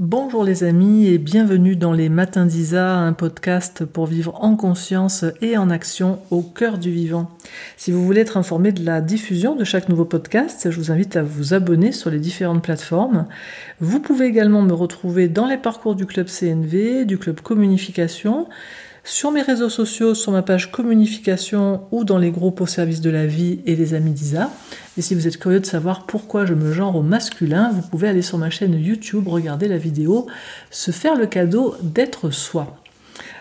[0.00, 5.24] Bonjour les amis et bienvenue dans les Matins d'Isa, un podcast pour vivre en conscience
[5.40, 7.30] et en action au cœur du vivant.
[7.76, 11.14] Si vous voulez être informé de la diffusion de chaque nouveau podcast, je vous invite
[11.14, 13.26] à vous abonner sur les différentes plateformes.
[13.78, 18.48] Vous pouvez également me retrouver dans les parcours du club CNV, du club Communication,
[19.04, 23.10] sur mes réseaux sociaux, sur ma page communication ou dans les groupes au service de
[23.10, 24.50] la vie et les amis d'Isa.
[24.96, 28.08] Et si vous êtes curieux de savoir pourquoi je me genre au masculin, vous pouvez
[28.08, 30.26] aller sur ma chaîne YouTube, regarder la vidéo,
[30.70, 32.78] se faire le cadeau d'être soi.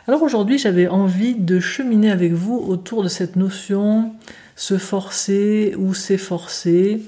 [0.08, 4.12] Alors aujourd'hui, j'avais envie de cheminer avec vous autour de cette notion
[4.56, 7.02] se forcer ou s'efforcer.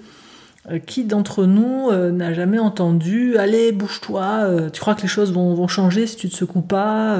[0.71, 5.07] Euh, qui d'entre nous euh, n'a jamais entendu Allez, bouge-toi, euh, tu crois que les
[5.07, 7.19] choses vont, vont, changer si tu te secoues pas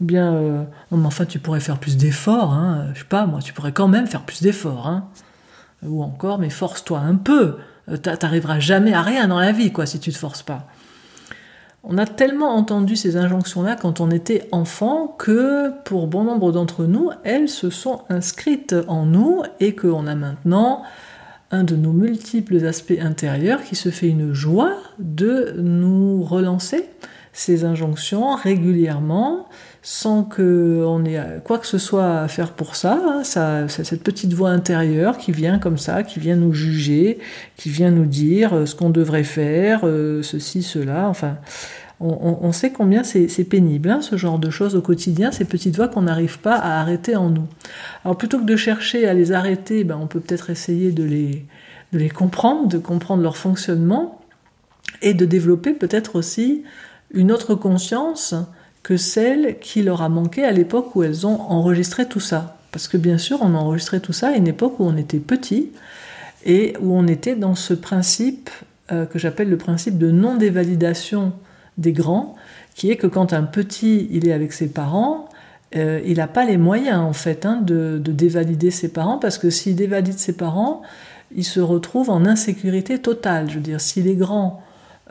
[0.00, 3.72] bien, euh, enfin, tu pourrais faire plus d'efforts, hein, je sais pas, moi, tu pourrais
[3.72, 5.08] quand même faire plus d'efforts, hein.
[5.82, 7.56] Ou encore, mais force-toi un peu,
[7.88, 10.66] euh, t'arriveras jamais à rien dans la vie, quoi, si tu te forces pas.
[11.82, 16.84] On a tellement entendu ces injonctions-là quand on était enfant que pour bon nombre d'entre
[16.84, 20.82] nous, elles se sont inscrites en nous et qu'on a maintenant
[21.50, 26.90] un de nos multiples aspects intérieurs qui se fait une joie de nous relancer
[27.32, 29.48] ces injonctions régulièrement
[29.82, 33.00] sans qu'on ait quoi que ce soit à faire pour ça.
[33.02, 33.22] Hein.
[33.68, 37.18] cette petite voix intérieure qui vient comme ça, qui vient nous juger,
[37.56, 41.08] qui vient nous dire euh, ce qu'on devrait faire, euh, ceci, cela.
[41.08, 41.38] Enfin,
[42.02, 45.86] on, sait combien c'est pénible, hein, ce genre de choses au quotidien, ces petites voix
[45.86, 47.46] qu'on n'arrive pas à arrêter en nous.
[48.04, 51.44] Alors plutôt que de chercher à les arrêter, ben, on peut peut-être essayer de les,
[51.92, 54.18] de les comprendre, de comprendre leur fonctionnement
[55.02, 56.64] et de développer peut-être aussi
[57.12, 58.34] une autre conscience
[58.82, 62.56] que celle qui leur a manqué à l'époque où elles ont enregistré tout ça.
[62.72, 65.18] Parce que bien sûr, on a enregistré tout ça à une époque où on était
[65.18, 65.70] petit
[66.44, 68.50] et où on était dans ce principe
[68.92, 71.32] euh, que j'appelle le principe de non-dévalidation
[71.78, 72.34] des grands,
[72.74, 75.28] qui est que quand un petit il est avec ses parents,
[75.76, 79.50] euh, il n'a pas les moyens en fait hein, de, dévalider ses parents parce que
[79.50, 80.82] s'il dévalide ses parents,
[81.34, 83.48] il se retrouve en insécurité totale.
[83.48, 84.62] Je veux dire, si les grands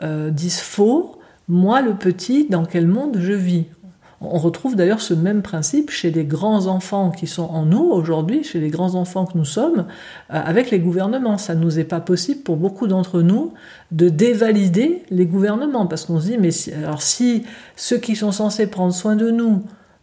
[0.02, 1.19] euh, disent faux,
[1.50, 3.66] moi le petit, dans quel monde je vis?
[4.22, 8.44] On retrouve d'ailleurs ce même principe chez les grands enfants qui sont en nous aujourd'hui,
[8.44, 9.86] chez les grands enfants que nous sommes,
[10.32, 11.38] euh, avec les gouvernements.
[11.38, 13.54] Ça ne nous est pas possible pour beaucoup d'entre nous
[13.92, 18.66] de dévalider les gouvernements parce qu'on se dit mais si, alors ceux qui sont censés
[18.66, 19.62] prendre soin de nous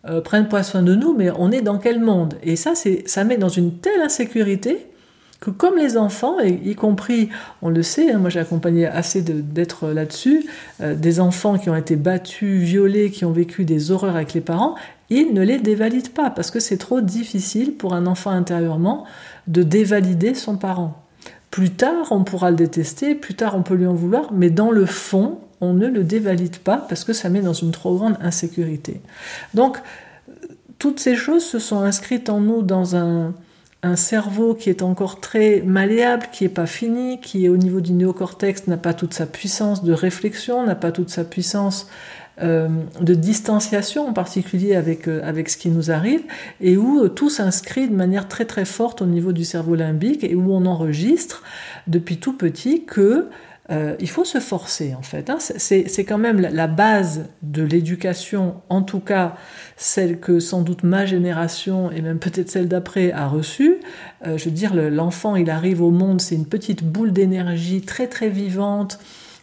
[0.10, 2.36] euh, prennent pas soin de nous, mais on est dans quel monde?
[2.42, 2.74] Et ça,
[3.06, 4.88] ça met dans une telle insécurité
[5.40, 7.30] que comme les enfants, y compris,
[7.62, 10.46] on le sait, hein, moi j'ai accompagné assez d'être là-dessus,
[10.82, 14.42] euh, des enfants qui ont été battus, violés, qui ont vécu des horreurs avec les
[14.42, 14.76] parents,
[15.10, 19.06] ils ne les dévalident pas parce que c'est trop difficile pour un enfant intérieurement
[19.48, 21.04] de dévalider son parent.
[21.52, 24.72] Plus tard, on pourra le détester, plus tard, on peut lui en vouloir, mais dans
[24.72, 28.18] le fond, on ne le dévalide pas parce que ça met dans une trop grande
[28.22, 29.02] insécurité.
[29.54, 29.78] Donc,
[30.78, 33.34] toutes ces choses se sont inscrites en nous dans un,
[33.96, 38.68] cerveau qui est encore très malléable, qui n'est pas fini, qui au niveau du néocortex
[38.68, 41.88] n'a pas toute sa puissance de réflexion, n'a pas toute sa puissance
[42.44, 42.68] euh,
[43.02, 46.22] de distanciation en particulier avec, euh, avec ce qui nous arrive,
[46.62, 50.24] et où euh, tout s'inscrit de manière très très forte au niveau du cerveau limbique,
[50.24, 51.42] et où on enregistre
[51.88, 53.28] depuis tout petit que
[53.70, 55.30] euh, il faut se forcer en fait.
[55.30, 55.38] Hein.
[55.40, 59.36] C'est quand même la, base de l'éducation, en tout cas
[59.76, 63.78] celle que sans doute ma génération et même peut-être celle d'après a reçue.
[64.26, 68.08] Euh, je veux dire, l'enfant, il arrive au monde, c'est une petite boule d'énergie très
[68.08, 69.00] très vivante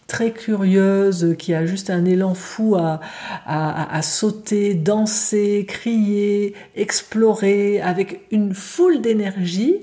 [0.07, 3.01] très curieuse, qui a juste un élan fou à,
[3.47, 9.83] à, sauter, danser, crier, explorer, avec une foule d'énergie.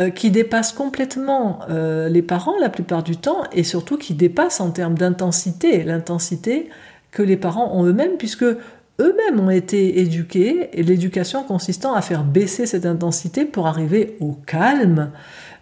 [0.00, 4.60] Euh, qui dépasse complètement euh, les parents la plupart du temps et surtout qui dépasse
[4.60, 6.70] en termes d'intensité, l'intensité
[7.10, 12.24] que les parents ont eux-mêmes, puisque eux-mêmes ont été éduqués, et l'éducation consistant à faire
[12.24, 15.10] baisser cette intensité pour arriver au calme,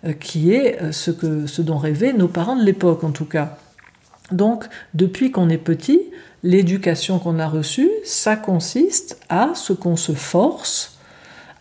[0.04, 3.56] euh, qui est ce, que, ce dont rêvaient nos parents de l'époque en tout cas.
[4.30, 6.00] Donc, depuis qu'on est petit,
[6.44, 10.97] l'éducation qu'on a reçue, ça consiste à ce qu'on se force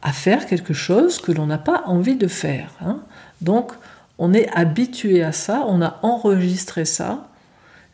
[0.01, 2.71] à faire quelque chose que l'on n'a pas envie de faire.
[2.81, 2.99] Hein.
[3.41, 3.71] Donc,
[4.17, 7.27] on est habitué à ça, on a enregistré ça,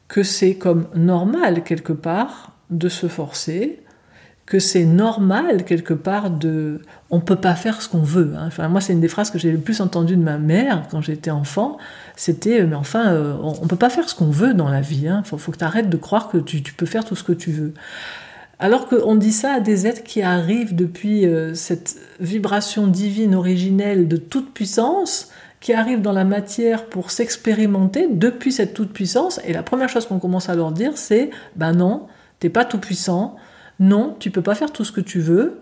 [0.07, 3.79] que c'est comme normal quelque part de se forcer,
[4.45, 6.81] que c'est normal quelque part de...
[7.09, 8.33] On peut pas faire ce qu'on veut.
[8.37, 8.67] Hein.
[8.67, 11.31] Moi, c'est une des phrases que j'ai le plus entendues de ma mère quand j'étais
[11.31, 11.77] enfant.
[12.15, 15.03] C'était, mais enfin, euh, on, ne peut pas faire ce qu'on veut dans la vie.
[15.03, 15.23] Il hein.
[15.23, 17.73] faut, que tu arrêtes de croire que tu peux faire tout ce que tu veux.
[18.63, 24.07] Alors qu'on dit ça à des êtres qui arrivent depuis euh, cette vibration divine originelle
[24.07, 25.27] de toute puissance,
[25.59, 29.41] qui arrivent dans la matière pour s'expérimenter depuis cette toute-puissance.
[29.45, 32.07] Et la première chose qu'on commence à leur dire, c'est ben non,
[32.39, 33.35] t'es pas tout puissant,
[33.81, 35.59] non, tu peux pas faire tout ce que tu veux,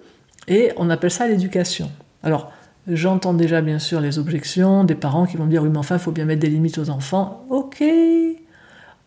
[0.48, 1.90] et on appelle ça l'éducation.
[2.22, 2.52] Alors,
[2.88, 6.02] j'entends déjà bien sûr les objections des parents qui vont dire oui, mais enfin, il
[6.02, 7.48] faut bien mettre des limites aux enfants.
[7.50, 7.84] Ok,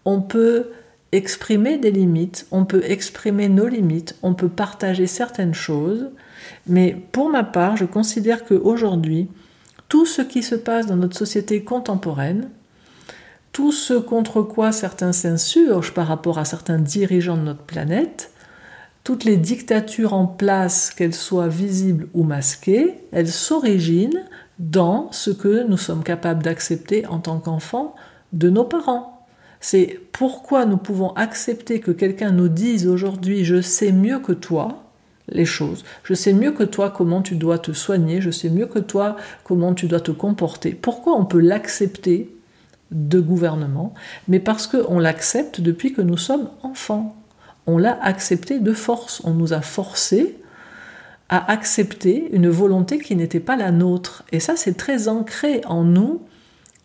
[0.05, 0.71] on peut
[1.15, 6.11] exprimer des limites, on peut exprimer nos limites, on peut partager certaines choses,
[6.67, 9.29] mais pour ma part, je considère qu'aujourd'hui,
[9.89, 12.51] tout ce qui se passe dans notre société contemporaine,
[13.53, 18.33] tout ce contre quoi certains s'insurgent par rapport à certains dirigeants de notre planète,
[19.05, 24.25] toutes les dictatures en place, qu'elles soient visibles ou masquées, elles s'originent
[24.59, 27.95] dans ce que nous sommes capables d'accepter en tant qu'enfants
[28.33, 29.14] de nos parents.
[29.67, 34.85] C'est pourquoi nous pouvons accepter que quelqu'un nous dise aujourd'hui je sais mieux que toi
[35.29, 38.67] les choses, je sais mieux que toi comment tu dois te soigner, je sais mieux
[38.67, 40.73] que toi comment tu dois te comporter.
[40.73, 42.37] Pourquoi on peut l'accepter
[42.91, 43.95] de gouvernement
[44.29, 47.17] Mais parce qu'on l'accepte depuis que nous sommes enfants.
[47.67, 50.37] On l'a accepté de force, on nous a forcé
[51.31, 54.25] à accepter une volonté qui n'était pas la nôtre.
[54.31, 56.21] Et ça, c'est très ancré en nous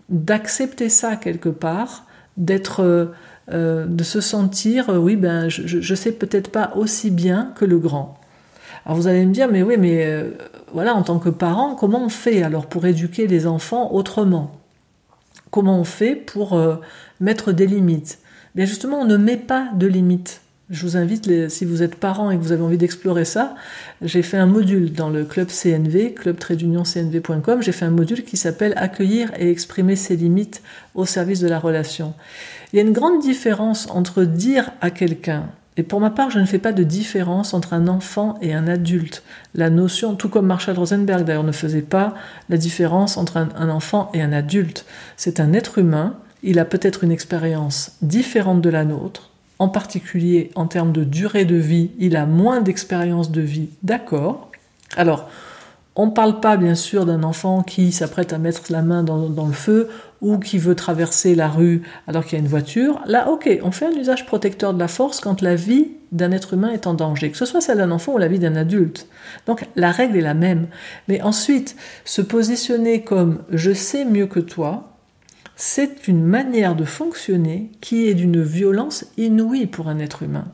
[0.07, 2.05] d'accepter ça quelque part
[2.39, 3.05] d'être, euh,
[3.51, 7.77] euh, de se sentir, euh, oui, ben, je, sais peut-être pas aussi bien que le
[7.77, 8.17] grand.
[8.85, 10.23] Alors vous allez me dire, mais oui, mais
[10.73, 14.55] voilà, en tant que parent, comment on fait alors pour éduquer les enfants autrement?
[15.51, 16.57] Comment on fait pour
[17.19, 18.19] mettre des limites?
[18.55, 20.41] Bien justement, on ne met pas de limites.
[20.69, 23.55] Je vous invite, si vous êtes parent et que vous avez envie d'explorer ça,
[24.03, 28.37] j'ai fait un module dans le club CNV, club cnv.com, j'ai fait un module qui
[28.37, 30.61] s'appelle Accueillir et exprimer ses limites
[30.93, 32.13] au service de la relation.
[32.71, 36.37] Il y a une grande différence entre dire à quelqu'un, et pour ma part, je
[36.37, 39.23] ne fais pas de différence entre un enfant et un adulte.
[39.55, 42.13] La notion, tout comme Marshall Rosenberg d'ailleurs ne faisait pas
[42.47, 44.85] la différence entre un enfant et un adulte.
[45.17, 49.28] C'est un être humain, il a peut-être une expérience différente de la nôtre,
[49.59, 54.49] en particulier en termes de durée de vie, il a moins d'expérience de vie, d'accord.
[54.95, 55.29] Alors,
[55.95, 59.17] on ne parle pas bien sûr d'un enfant qui s'apprête à mettre la main dans,
[59.27, 59.89] le feu
[60.21, 63.01] ou qui veut traverser la rue alors qu'il y a une voiture.
[63.05, 66.53] Là, ok, on fait un usage protecteur de la force quand la vie d'un être
[66.53, 69.07] humain est en danger, que ce soit celle d'un enfant ou la vie d'un adulte.
[69.45, 70.67] Donc la règle est la même.
[71.09, 71.75] Mais ensuite,
[72.05, 74.88] se positionner comme je sais mieux que toi,
[75.61, 80.45] c'est une manière de fonctionner qui est d'une violence inouïe pour un être humain.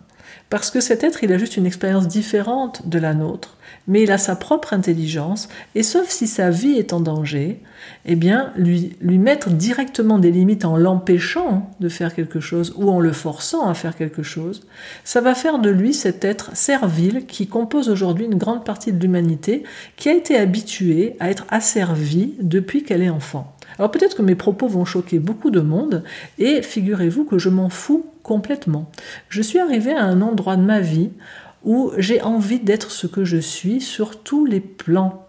[0.50, 3.58] Parce que cet être, il a juste une expérience différente de la nôtre,
[3.88, 7.62] mais il a sa propre intelligence, et sauf si sa vie est en danger,
[8.06, 12.90] eh bien, lui, lui mettre directement des limites en l'empêchant de faire quelque chose ou
[12.90, 14.66] en le forçant à faire quelque chose,
[15.04, 19.00] ça va faire de lui cet être servile qui compose aujourd'hui une grande partie de
[19.00, 19.62] l'humanité,
[19.98, 23.55] qui a été habituée à être asservie depuis qu'elle est enfant.
[23.78, 26.04] Alors peut-être que mes propos vont choquer beaucoup de monde,
[26.38, 28.90] et figurez-vous que je m'en fous complètement.
[29.30, 31.12] Je suis arrivée à un endroit de ma vie
[31.64, 35.26] où j'ai envie d'être ce que je suis sur tous les plans.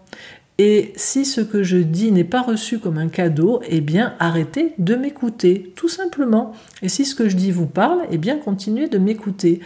[0.59, 4.73] Et si ce que je dis n'est pas reçu comme un cadeau, eh bien arrêtez
[4.79, 6.53] de m'écouter, tout simplement.
[6.81, 9.59] Et si ce que je dis vous parle, eh bien continuez de m'écouter.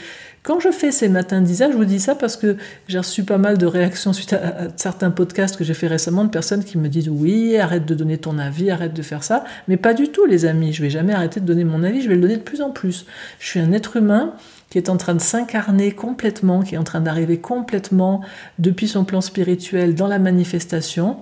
[0.43, 2.57] Quand je fais ces matins d'Isa, je vous dis ça parce que
[2.87, 6.29] j'ai reçu pas mal de réactions suite à, certains podcasts que j'ai fait récemment de
[6.29, 9.43] personnes qui me disent oui, arrête de donner ton avis, arrête de faire ça.
[9.67, 10.73] Mais pas du tout, les amis.
[10.73, 12.71] Je vais jamais arrêter de donner mon avis, je vais le donner de plus en
[12.71, 13.05] plus.
[13.39, 14.33] Je suis un être humain
[14.71, 18.21] qui est en train de s'incarner complètement, qui est en train d'arriver complètement
[18.57, 21.17] depuis son plan spirituel dans la manifestation,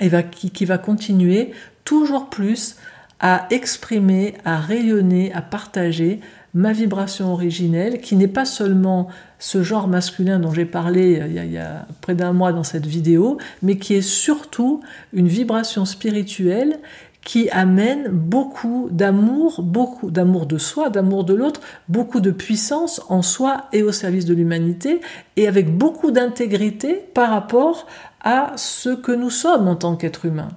[0.00, 1.52] et qui va continuer
[1.84, 2.76] toujours plus
[3.20, 6.20] à exprimer, à rayonner, à partager
[6.54, 11.52] ma vibration originelle, qui n'est pas seulement ce genre masculin dont j'ai parlé euh, il
[11.52, 14.80] y, a, près d'un mois dans cette vidéo, mais qui est surtout
[15.12, 16.78] une vibration spirituelle
[17.24, 23.22] qui amène beaucoup d'amour, beaucoup d'amour de soi, d'amour de l'autre, beaucoup de puissance en
[23.22, 25.00] soi et au service de l'humanité,
[25.36, 27.86] et avec beaucoup d'intégrité par rapport
[28.22, 30.48] à ce que nous sommes en tant qu'être humain.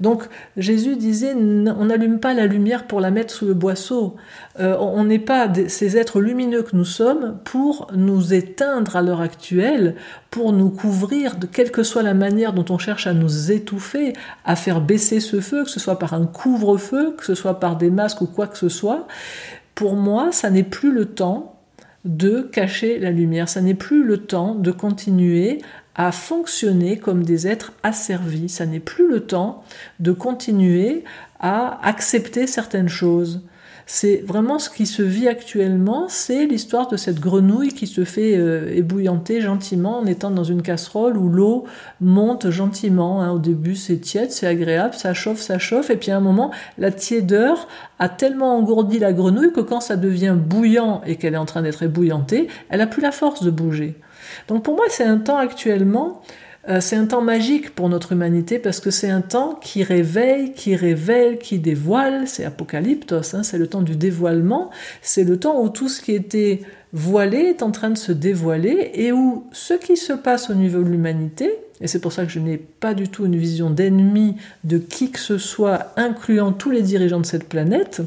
[0.00, 0.24] Donc
[0.56, 4.16] Jésus disait, on n'allume pas la lumière pour la mettre sous le boisseau.
[4.60, 9.20] Euh, on n'est pas ces êtres lumineux que nous sommes pour nous éteindre à l'heure
[9.20, 9.94] actuelle,
[10.30, 14.12] pour nous couvrir de quelle que soit la manière dont on cherche à nous étouffer,
[14.44, 17.76] à faire baisser ce feu, que ce soit par un couvre-feu, que ce soit par
[17.76, 19.06] des masques ou quoi que ce soit.
[19.74, 21.54] Pour moi, ça n'est plus le temps
[22.04, 25.60] de cacher la lumière, ça n'est plus le temps de continuer
[25.98, 28.48] à fonctionner comme des êtres asservis.
[28.48, 29.64] Ça n'est plus le temps
[29.98, 31.04] de continuer
[31.40, 33.42] à accepter certaines choses.
[33.90, 38.36] C'est vraiment ce qui se vit actuellement, c'est l'histoire de cette grenouille qui se fait
[38.36, 41.64] euh, ébouillanter gentiment en étant dans une casserole où l'eau
[42.02, 43.22] monte gentiment.
[43.22, 43.30] Hein.
[43.32, 46.50] Au début, c'est tiède, c'est agréable, ça chauffe, ça chauffe, et puis à un moment,
[46.76, 47.66] la tiédeur
[47.98, 51.62] a tellement engourdi la grenouille que quand ça devient bouillant et qu'elle est en train
[51.62, 53.96] d'être ébouillantée, elle a plus la force de bouger.
[54.48, 56.20] Donc pour moi, c'est un temps actuellement
[56.68, 60.52] euh, c'est un temps magique pour notre humanité parce que c'est un temps qui réveille,
[60.52, 62.26] qui révèle, qui dévoile.
[62.26, 64.70] C'est apocalyptos, hein, c'est le temps du dévoilement.
[65.00, 66.60] C'est le temps où tout ce qui était
[66.92, 70.82] voilé est en train de se dévoiler et où ce qui se passe au niveau
[70.82, 74.34] de l'humanité, et c'est pour ça que je n'ai pas du tout une vision d'ennemi
[74.64, 78.02] de qui que ce soit, incluant tous les dirigeants de cette planète,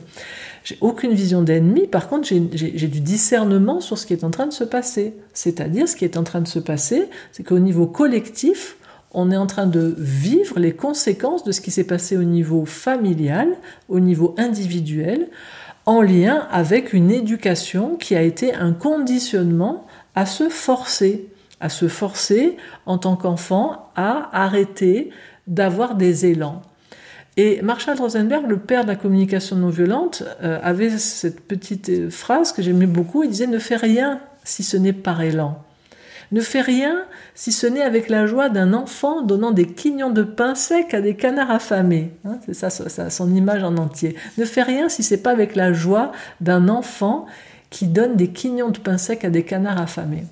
[0.63, 4.45] j'ai aucune vision d'ennemi, par contre j'ai du discernement sur ce qui est en train
[4.45, 5.15] de se passer.
[5.33, 8.77] C'est-à-dire ce qui est en train de se passer, c'est qu'au niveau collectif,
[9.13, 12.65] on est en train de vivre les conséquences de ce qui s'est passé au niveau
[12.65, 13.49] familial,
[13.89, 15.27] au niveau individuel,
[15.85, 21.27] en lien avec une éducation qui a été un conditionnement à se forcer,
[21.59, 25.09] à se forcer en tant qu'enfant à arrêter
[25.47, 26.61] d'avoir des élans.
[27.37, 32.09] Et Marshall Rosenberg, le père de la communication non violente, euh, avait cette petite euh,
[32.09, 33.23] phrase que j'aimais beaucoup.
[33.23, 35.63] Il disait Ne fais rien si ce n'est par élan.
[36.31, 37.03] Ne fais rien
[37.35, 41.01] si ce n'est avec la joie d'un enfant donnant des quignons de pain sec à
[41.01, 42.11] des canards affamés.
[42.25, 44.15] Hein, c'est ça, ça, son image en entier.
[44.37, 47.25] Ne fais rien si c'est pas avec la joie d'un enfant
[47.69, 50.25] qui donne des quignons de pain sec à des canards affamés.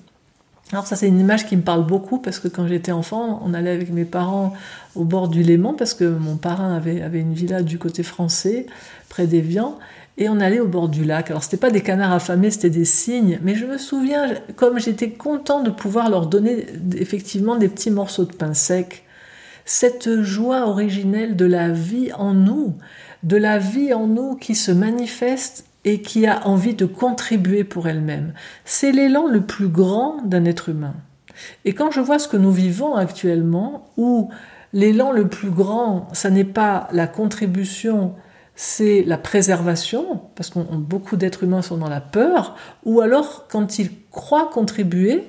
[0.72, 3.54] Alors ça c'est une image qui me parle beaucoup parce que quand j'étais enfant, on
[3.54, 4.54] allait avec mes parents
[4.94, 8.66] au bord du Léman parce que mon parrain avait, avait une villa du côté français,
[9.08, 9.78] près d'Evian,
[10.16, 11.30] et on allait au bord du lac.
[11.30, 15.10] Alors c'était pas des canards affamés, c'était des cygnes, mais je me souviens comme j'étais
[15.10, 19.04] content de pouvoir leur donner effectivement des petits morceaux de pain sec.
[19.64, 22.74] Cette joie originelle de la vie en nous,
[23.22, 27.88] de la vie en nous qui se manifeste et qui a envie de contribuer pour
[27.88, 28.34] elle-même.
[28.64, 30.94] C'est l'élan le plus grand d'un être humain.
[31.64, 34.30] Et quand je vois ce que nous vivons actuellement, où
[34.72, 38.14] l'élan le plus grand, ça n'est pas la contribution,
[38.54, 43.78] c'est la préservation, parce que beaucoup d'êtres humains sont dans la peur, ou alors quand
[43.78, 45.24] ils croient contribuer,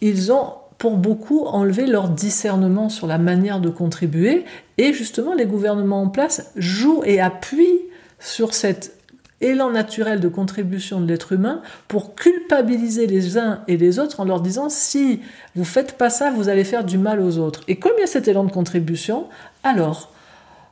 [0.00, 4.44] ils ont pour beaucoup enlevé leur discernement sur la manière de contribuer,
[4.78, 7.80] et justement les gouvernements en place jouent et appuient
[8.20, 8.96] sur cette
[9.42, 14.24] élan naturel de contribution de l'être humain pour culpabiliser les uns et les autres en
[14.24, 15.20] leur disant si
[15.54, 17.60] vous faites pas ça, vous allez faire du mal aux autres.
[17.68, 19.26] Et comme cet élan de contribution,
[19.62, 20.10] alors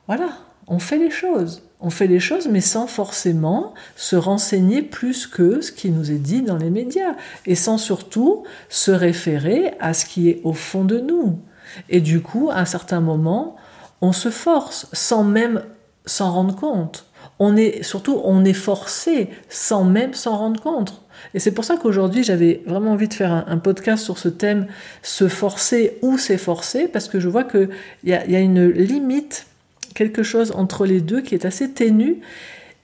[0.07, 0.29] voilà,
[0.67, 1.63] on fait les choses.
[1.79, 6.19] On fait les choses, mais sans forcément se renseigner plus que ce qui nous est
[6.19, 7.15] dit dans les médias,
[7.47, 11.39] et sans surtout se référer à ce qui est au fond de nous.
[11.89, 13.55] Et du coup, à un certain moment,
[14.01, 15.63] on se force, sans même
[16.05, 17.05] s'en rendre compte
[17.39, 21.01] on est surtout on est forcé sans même s'en rendre compte.
[21.33, 24.67] Et c'est pour ça qu'aujourd'hui j'avais vraiment envie de faire un, podcast sur ce thème,
[25.03, 27.69] se forcer ou s'efforcer, parce que je vois qu'il
[28.03, 29.45] y y a une limite,
[29.93, 32.21] quelque chose entre les deux qui est assez ténue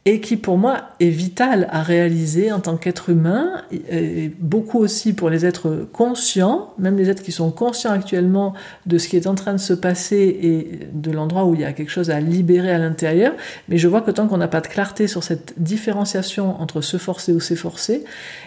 [0.08, 3.62] et qui pour moi est vital à réaliser en tant qu'être humain,
[3.92, 8.54] et beaucoup aussi pour les êtres conscients, même les êtres qui sont conscients actuellement
[8.86, 11.66] de ce qui est en train de se passer et de l'endroit où il y
[11.66, 13.34] a quelque chose à libérer à l'intérieur.
[13.68, 16.96] Mais je vois que tant qu'on n'a pas de clarté sur cette différenciation entre se
[16.96, 18.06] forcer ou s'efforcer,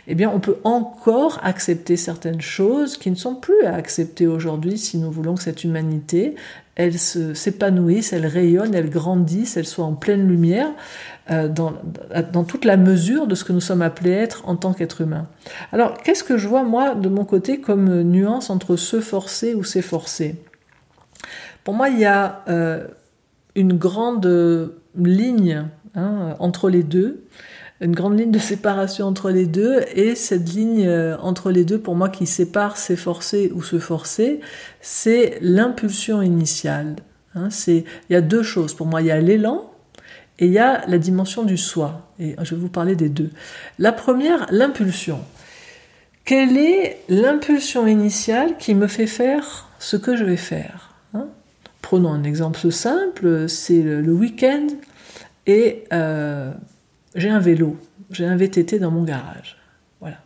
[0.09, 4.79] eh bien on peut encore accepter certaines choses qui ne sont plus à accepter aujourd'hui
[4.79, 6.37] si nous voulons que cette humanité
[6.77, 10.71] elle s'épanouisse, elle rayonne, elle grandisse, elle soit en pleine lumière.
[11.31, 14.73] Euh, dans, toute la mesure de ce que nous sommes appelés à être en tant
[14.73, 15.29] qu'être humain.
[15.71, 19.63] Alors, qu'est-ce que je vois, moi, de mon côté, comme nuance entre se forcer ou
[19.63, 20.43] s'efforcer?
[21.63, 22.89] Pour moi, il y a euh,
[23.55, 27.23] une grande ligne hein, entre les deux,
[27.81, 31.79] une grande ligne de séparation entre les deux, et cette ligne euh, entre les deux,
[31.79, 34.41] pour moi, qui sépare s'efforcer ou se forcer,
[34.81, 36.97] c'est l'impulsion initiale.
[37.37, 38.75] Hein, il y a deux choses.
[38.75, 39.70] Pour moi, il y a l'élan,
[40.41, 42.11] et il y a la dimension du soi.
[42.19, 43.31] Et je vais vous parler des deux.
[43.79, 45.21] La première, l'impulsion.
[46.25, 51.27] Quelle est l'impulsion initiale qui me fait faire ce que je vais faire hein?
[51.83, 54.67] Prenons un exemple simple, c'est le, week-end
[55.47, 56.53] et euh,
[57.15, 57.77] j'ai un vélo,
[58.11, 59.59] j'ai un VTT dans mon garage.
[60.01, 60.19] Voilà.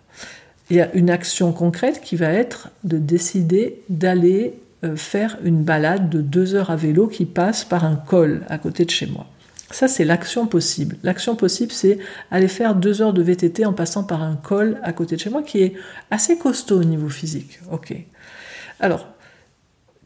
[0.70, 4.54] Il y a une action concrète qui va être de décider d'aller
[4.84, 8.58] euh, faire une balade de deux heures à vélo qui passe par un col à
[8.58, 9.26] côté de chez moi.
[9.74, 10.98] Ça, c'est l'action possible.
[11.02, 11.98] L'action possible, c'est
[12.30, 15.30] aller faire deux heures de VTT en passant par un col à côté de chez
[15.30, 15.74] moi qui est
[16.12, 17.58] assez costaud au niveau physique.
[17.72, 17.92] Ok.
[18.78, 19.08] Alors,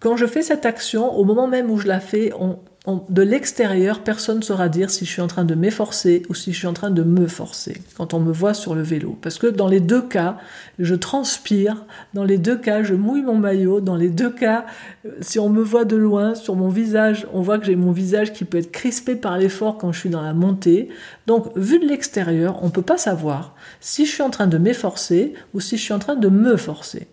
[0.01, 2.61] quand je fais cette action, au moment même où je la fais, on,
[3.09, 6.53] de l'extérieur, personne ne saura dire si je suis en train de m'efforcer ou si
[6.53, 9.19] je suis en train de me forcer quand on me voit sur le vélo.
[9.21, 10.39] Parce que dans les deux cas,
[10.79, 14.65] je transpire, dans les deux cas, je mouille mon maillot, dans les deux cas,
[15.05, 17.93] euh, si on me voit de loin, sur mon visage, on voit que j'ai mon
[17.93, 20.89] visage qui peut être crispé par l'effort quand je suis dans la montée.
[21.27, 24.57] Donc, vu de l'extérieur, on ne peut pas savoir si je suis en train de
[24.57, 27.07] m'efforcer ou si je suis en train de me forcer.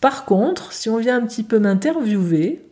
[0.00, 2.65] Par contre, si on vient un petit peu m'interviewer,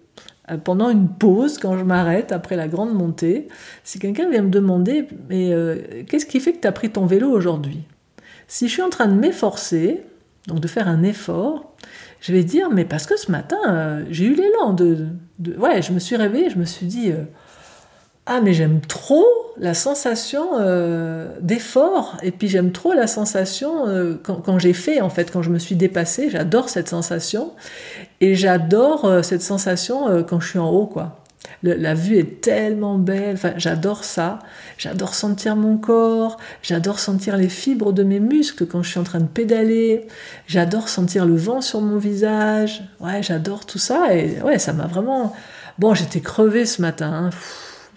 [0.62, 3.48] pendant une pause, quand je m'arrête après la grande montée,
[3.82, 7.06] si quelqu'un vient me demander Mais euh, qu'est-ce qui fait que tu as pris ton
[7.06, 7.82] vélo aujourd'hui?
[8.46, 10.02] Si je suis en train de m'efforcer,
[10.46, 11.74] donc de faire un effort,
[12.20, 15.06] je vais dire Mais parce que ce matin, euh, j'ai eu l'élan de,
[15.38, 17.12] de, Ouais, je me suis réveillée, je me suis dit
[18.26, 19.26] ah mais j'aime trop
[19.59, 22.16] la sensation euh, d'effort.
[22.23, 25.59] Et puis j'aime trop la sensation euh, quand, j'ai fait en fait quand je me
[25.59, 27.52] suis dépassée j'adore cette sensation.
[28.21, 31.21] Et j'adore euh, cette sensation quand je suis en haut quoi.
[31.62, 33.35] La vue est tellement belle.
[33.35, 34.38] Enfin j'adore ça.
[34.78, 36.38] J'adore sentir mon corps.
[36.62, 40.07] J'adore sentir les fibres de mes muscles quand je suis en train de pédaler.
[40.47, 42.83] J'adore sentir le vent sur mon visage.
[43.00, 44.14] Ouais j'adore tout ça.
[44.14, 45.35] Et ouais ça m'a vraiment
[45.78, 47.31] bon j'étais crevée ce matin hein.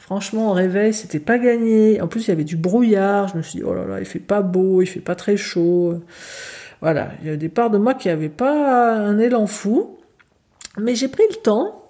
[0.08, 2.00] Franchement, au réveil, c'était pas gagné.
[2.00, 3.28] En plus, il y avait du brouillard.
[3.28, 5.36] Je me suis dit, oh là là, il fait pas beau, il fait pas très
[5.36, 6.00] chaud.
[6.80, 9.98] Voilà, il y a des parts de moi qui n'avaient pas un élan fou.
[10.78, 11.90] Mais j'ai pris le temps.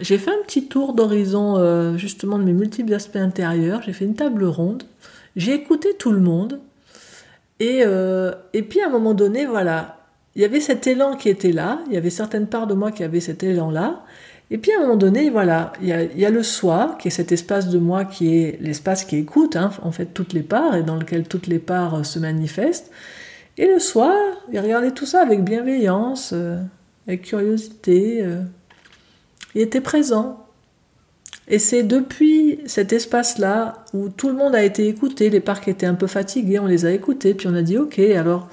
[0.00, 3.82] J'ai fait un petit tour d'horizon, euh, justement, de mes multiples aspects intérieurs.
[3.82, 4.84] J'ai fait une table ronde.
[5.36, 6.60] J'ai écouté tout le monde.
[7.60, 9.98] Et, euh, et puis, à un moment donné, voilà,
[10.36, 11.80] il y avait cet élan qui était là.
[11.88, 14.04] Il y avait certaines parts de moi qui avaient cet élan-là.
[14.50, 17.32] Et puis à un moment donné, voilà, il y a, le soi, qui est cet
[17.32, 20.82] espace de moi qui est l'espace qui écoute, hein, en fait, toutes les parts, et
[20.82, 22.90] dans lequel toutes les parts euh, se manifestent.
[23.58, 24.16] Et le soi,
[24.50, 26.58] il regardait tout ça avec bienveillance, euh,
[27.06, 28.22] avec curiosité.
[28.22, 28.42] Euh.
[29.54, 30.46] il était présent.
[31.48, 35.86] Et c'est depuis cet espace-là où tout le monde a été écouté, les parcs étaient
[35.86, 38.48] un peu fatigués, on les a écoutés, puis on a dit ok, alors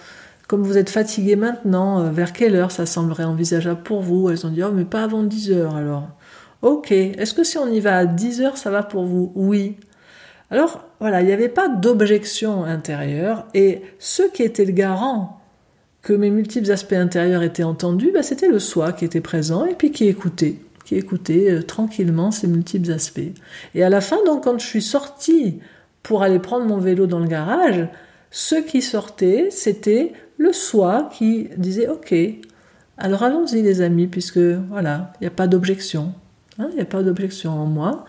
[0.47, 4.29] comme vous êtes fatigué maintenant, euh, vers quelle heure ça semblerait envisageable pour vous?
[4.29, 6.09] Elles ont dit, oh, mais pas avant 10 heures alors.
[6.61, 9.31] Ok, est-ce que si on y va à 10 heures, ça va pour vous?
[9.35, 9.77] Oui.
[10.51, 15.41] Alors voilà, il n'y avait pas d'objection intérieure, et ce qui était le garant
[16.01, 19.73] que mes multiples aspects intérieurs étaient entendus, bah, c'était le soi qui était présent et
[19.73, 23.33] puis qui écoutait, qui écoutait euh, tranquillement ces multiples aspects.
[23.73, 25.59] Et à la fin, donc, quand je suis sortie
[26.03, 27.87] pour aller prendre mon vélo dans le garage,
[28.29, 32.13] ce qui sortait, c'était le soi qui disait ok,
[32.97, 36.13] alors allons-y les amis, puisque voilà, il n'y a pas d'objection.
[36.59, 38.05] Hein, il n'y a pas d'objection en moi.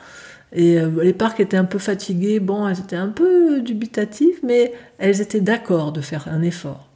[0.53, 4.73] Et euh, les parcs étaient un peu fatigués, bon, elles étaient un peu dubitatives, mais
[4.99, 6.89] elles étaient d'accord de faire un effort.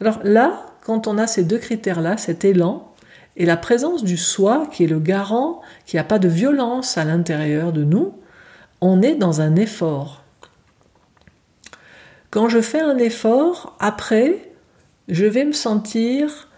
[0.00, 2.92] Alors là, quand on a ces deux critères-là, cet élan
[3.36, 7.04] et la présence du soi qui est le garant, qui n'a pas de violence à
[7.04, 8.14] l'intérieur de nous,
[8.80, 10.22] on est dans un effort.
[12.30, 14.49] Quand je fais un effort, après,
[15.08, 16.48] je vais me sentir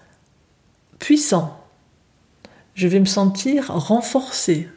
[0.99, 1.59] puissant,
[2.75, 4.69] je vais me sentir renforcé,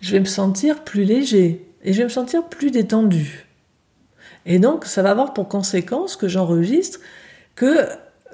[0.00, 3.46] je vais me sentir plus léger et je vais me sentir plus détendu.
[4.46, 7.00] Et donc, ça va avoir pour conséquence que j'enregistre
[7.54, 7.86] que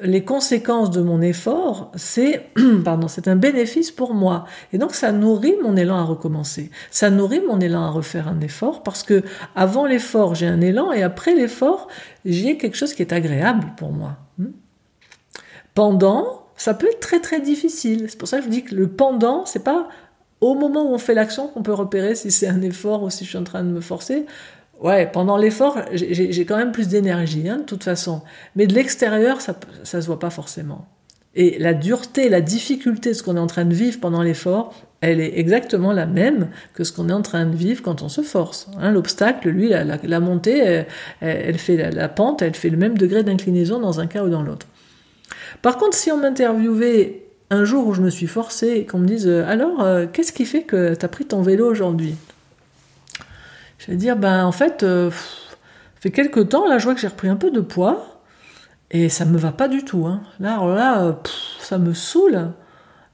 [0.03, 2.47] les conséquences de mon effort, c'est
[2.85, 4.45] pardon, c'est un bénéfice pour moi.
[4.73, 6.71] Et donc ça nourrit mon élan à recommencer.
[6.91, 9.23] Ça nourrit mon élan à refaire un effort parce que
[9.55, 11.89] avant l'effort, j'ai un élan et après l'effort,
[12.25, 14.17] j'ai quelque chose qui est agréable pour moi.
[14.39, 14.53] Hmm?
[15.75, 18.07] Pendant, ça peut être très très difficile.
[18.09, 19.89] C'est pour ça que je dis que le pendant, c'est pas
[20.41, 23.25] au moment où on fait l'action qu'on peut repérer si c'est un effort ou si
[23.25, 24.27] je suis en train de me forcer.
[24.81, 28.23] Ouais, pendant l'effort, j'ai quand même plus d'énergie, hein, de toute façon.
[28.57, 30.87] Mais de l'extérieur, ça, ça se voit pas forcément.
[31.37, 34.73] Et la dureté, la difficulté de ce qu'on est en train de vivre pendant l'effort,
[35.01, 38.09] elle est exactement la même que ce qu'on est en train de vivre quand on
[38.09, 38.69] se force.
[38.79, 40.85] Hein, L'obstacle, lui, la, montée,
[41.21, 44.43] elle, fait la, pente, elle fait le même degré d'inclinaison dans un cas ou dans
[44.43, 44.67] l'autre.
[45.61, 49.07] Par contre, si on m'interviewait un jour où je me suis forcée et qu'on me
[49.07, 52.15] dise alors, euh, qu'est-ce qui fait que tu as pris ton vélo aujourd'hui?
[53.85, 55.11] Je vais dire, ben en fait, euh,
[56.01, 58.23] fait quelques temps, là, je vois que j'ai repris un peu de poids
[58.90, 60.07] et ça me va pas du tout.
[60.07, 60.23] Hein.
[60.40, 61.12] Là, là, euh,
[61.59, 62.53] ça me saoule.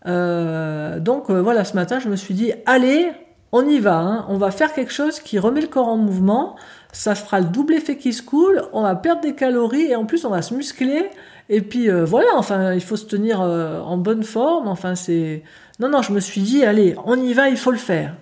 [0.07, 3.11] Euh, donc voilà, ce matin, je me suis dit, allez,
[3.51, 3.97] on y va.
[3.97, 4.27] Hein.
[4.29, 6.55] On va faire quelque chose qui remet le corps en mouvement.
[6.93, 8.63] Ça fera le double effet qui se coule.
[8.73, 11.11] On va perdre des calories et en plus, on va se muscler.
[11.49, 14.69] Et puis voilà, enfin, il faut se tenir en bonne forme.
[14.69, 15.43] Enfin, c'est.
[15.81, 18.15] Non, non, je me suis dit, allez, on y va, il faut le faire.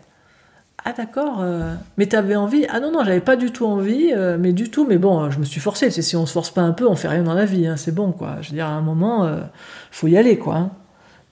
[0.90, 4.38] Ah d'accord, euh, mais t'avais envie Ah non, non, j'avais pas du tout envie, euh,
[4.40, 6.72] mais du tout, mais bon, je me suis forcé, si on se force pas un
[6.72, 8.36] peu, on fait rien dans la vie, hein, c'est bon, quoi.
[8.40, 9.42] Je veux dire, à un moment, euh,
[9.90, 10.56] faut y aller, quoi.
[10.56, 10.70] Hein.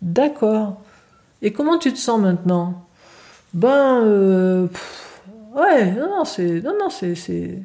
[0.03, 0.83] D'accord.
[1.41, 2.85] Et comment tu te sens maintenant?
[3.55, 4.67] Ben, euh,
[5.55, 7.59] ouais, non, non, c'est, non, non, c'est, je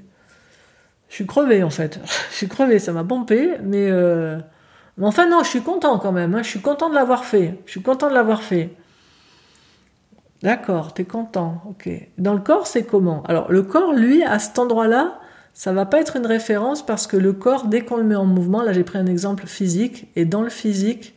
[1.10, 2.00] suis crevé en fait.
[2.32, 4.38] je suis crevé, ça m'a pompé, mais, euh,
[4.98, 6.36] mais enfin non, je suis content quand même.
[6.36, 6.42] Hein.
[6.42, 7.60] je suis content de l'avoir fait.
[7.66, 8.70] Je suis content de l'avoir fait.
[10.44, 11.90] D'accord, t'es content, ok.
[12.18, 13.22] Dans le corps, c'est comment?
[13.24, 15.20] Alors, le corps, lui, à cet endroit-là,
[15.54, 18.26] ça va pas être une référence parce que le corps, dès qu'on le met en
[18.26, 21.14] mouvement, là j'ai pris un exemple physique, et dans le physique,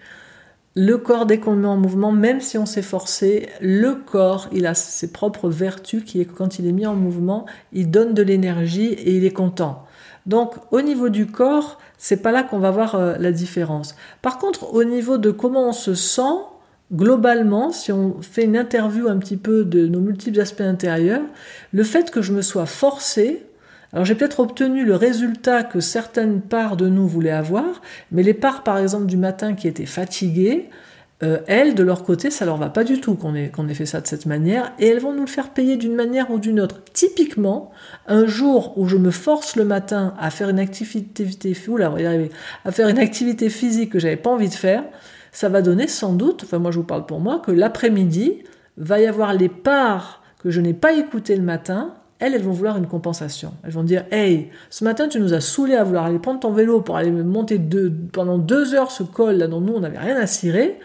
[0.74, 4.48] le corps, dès qu'on le met en mouvement, même si on s'est forcé, le corps,
[4.52, 7.90] il a ses propres vertus qui est que quand il est mis en mouvement, il
[7.90, 9.86] donne de l'énergie et il est content.
[10.26, 13.94] Donc, au niveau du corps, c'est pas là qu'on va voir euh, la différence.
[14.20, 16.22] Par contre, au niveau de comment on se sent,
[16.92, 21.22] globalement, si on fait une interview un petit peu de nos multiples aspects intérieurs,
[21.72, 23.46] le fait que je me sois forcé,
[23.92, 28.34] alors j'ai peut-être obtenu le résultat que certaines parts de nous voulaient avoir, mais les
[28.34, 30.68] parts par exemple du matin qui étaient fatiguées,
[31.22, 33.86] euh, elles, de leur côté, ça leur va pas du tout qu'on ait, ait fait
[33.86, 36.60] ça de cette manière, et elles vont nous le faire payer d'une manière ou d'une
[36.60, 36.82] autre.
[36.92, 37.70] Typiquement,
[38.08, 41.24] un jour où je me force le matin à faire une activité,
[41.78, 42.30] là, y arriver,
[42.64, 44.82] à faire une activité physique que j'avais pas envie de faire,
[45.34, 48.42] ça va donner sans doute, enfin moi je vous parle pour moi, que l'après-midi
[48.78, 52.52] va y avoir les parts que je n'ai pas écoutées le matin elles, elles vont
[52.52, 53.52] vouloir une compensation.
[53.64, 56.52] Elles vont dire Hey, ce matin, tu nous as saoulé à vouloir aller prendre ton
[56.52, 57.60] vélo pour aller monter
[58.12, 60.78] pendant deux heures ce col là dont nous, on n'avait rien à cirer.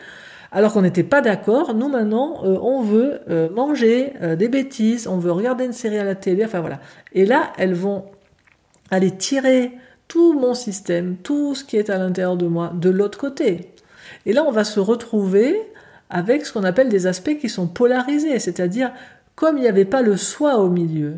[0.51, 5.07] Alors qu'on n'était pas d'accord, nous maintenant, euh, on veut euh, manger euh, des bêtises,
[5.07, 6.79] on veut regarder une série à la télé, enfin voilà.
[7.13, 8.05] Et là, elles vont
[8.89, 9.73] aller tirer
[10.07, 13.69] tout mon système, tout ce qui est à l'intérieur de moi, de l'autre côté.
[14.25, 15.61] Et là, on va se retrouver
[16.09, 18.91] avec ce qu'on appelle des aspects qui sont polarisés, c'est-à-dire
[19.35, 21.17] comme il n'y avait pas le soi au milieu,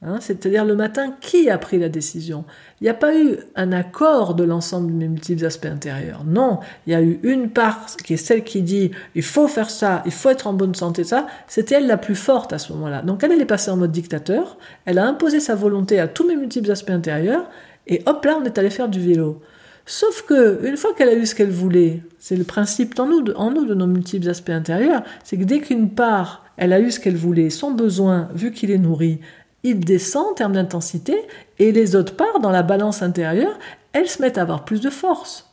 [0.00, 2.44] hein, c'est-à-dire le matin, qui a pris la décision?
[2.80, 6.24] Il n'y a pas eu un accord de l'ensemble de mes multiples aspects intérieurs.
[6.24, 9.70] Non, il y a eu une part qui est celle qui dit il faut faire
[9.70, 11.26] ça, il faut être en bonne santé, ça.
[11.46, 13.02] C'était elle la plus forte à ce moment-là.
[13.02, 16.26] Donc elle, elle est passée en mode dictateur, elle a imposé sa volonté à tous
[16.26, 17.50] mes multiples aspects intérieurs,
[17.86, 19.42] et hop là, on est allé faire du vélo.
[19.84, 23.24] Sauf que, une fois qu'elle a eu ce qu'elle voulait, c'est le principe en nous,
[23.34, 26.90] en nous de nos multiples aspects intérieurs, c'est que dès qu'une part elle a eu
[26.90, 29.20] ce qu'elle voulait, son besoin, vu qu'il est nourri,
[29.64, 31.16] il descend en termes d'intensité,
[31.58, 33.58] et les autres parts, dans la balance intérieure,
[33.92, 35.50] elles se mettent à avoir plus de force.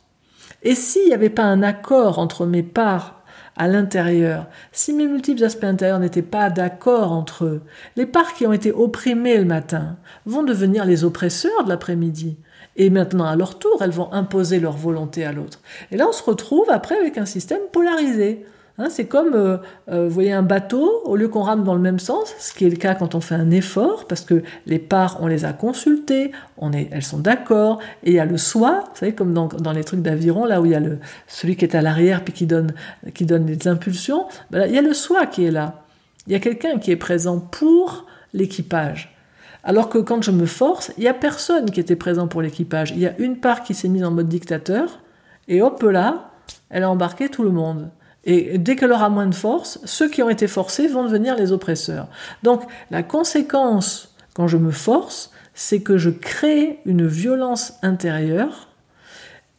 [0.62, 3.19] Et s'il n'y avait pas un accord entre mes parts
[3.60, 7.60] à l'intérieur, si mes multiples aspects intérieurs n'étaient pas d'accord entre eux,
[7.94, 12.38] les parts qui ont été opprimées le matin vont devenir les oppresseurs de l'après-midi.
[12.76, 15.60] Et maintenant, à leur tour, elles vont imposer leur volonté à l'autre.
[15.90, 18.46] Et là, on se retrouve après avec un système polarisé.
[18.80, 19.58] Hein, c'est comme, euh,
[19.90, 22.64] euh, vous voyez, un bateau, au lieu qu'on rame dans le même sens, ce qui
[22.64, 25.52] est le cas quand on fait un effort, parce que les parts, on les a
[25.52, 29.34] consultées, on est, elles sont d'accord, et il y a le soi, vous savez, comme
[29.34, 32.24] dans, les trucs d'aviron, là où il y a le, celui qui est à l'arrière
[32.24, 32.72] puis qui donne,
[33.12, 35.84] qui donne les impulsions, ben il y a le soi qui est là.
[36.26, 39.14] Il y a quelqu'un qui est présent pour l'équipage.
[39.62, 42.92] Alors que quand je me force, il n'y a personne qui était présent pour l'équipage.
[42.92, 45.00] Il y a une part qui s'est mise en mode dictateur,
[45.48, 46.30] et hop là,
[46.70, 47.90] elle a embarqué tout le monde.
[48.24, 51.52] Et dès qu'elle aura moins de force, ceux qui ont été forcés vont devenir les
[51.52, 52.08] oppresseurs.
[52.42, 58.68] Donc la conséquence, quand je me force, c'est que je crée une violence intérieure,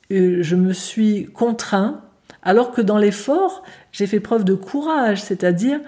[0.10, 2.02] je me suis contraint,
[2.44, 5.80] alors que dans l'effort, j'ai fait preuve de courage, c'est-à-dire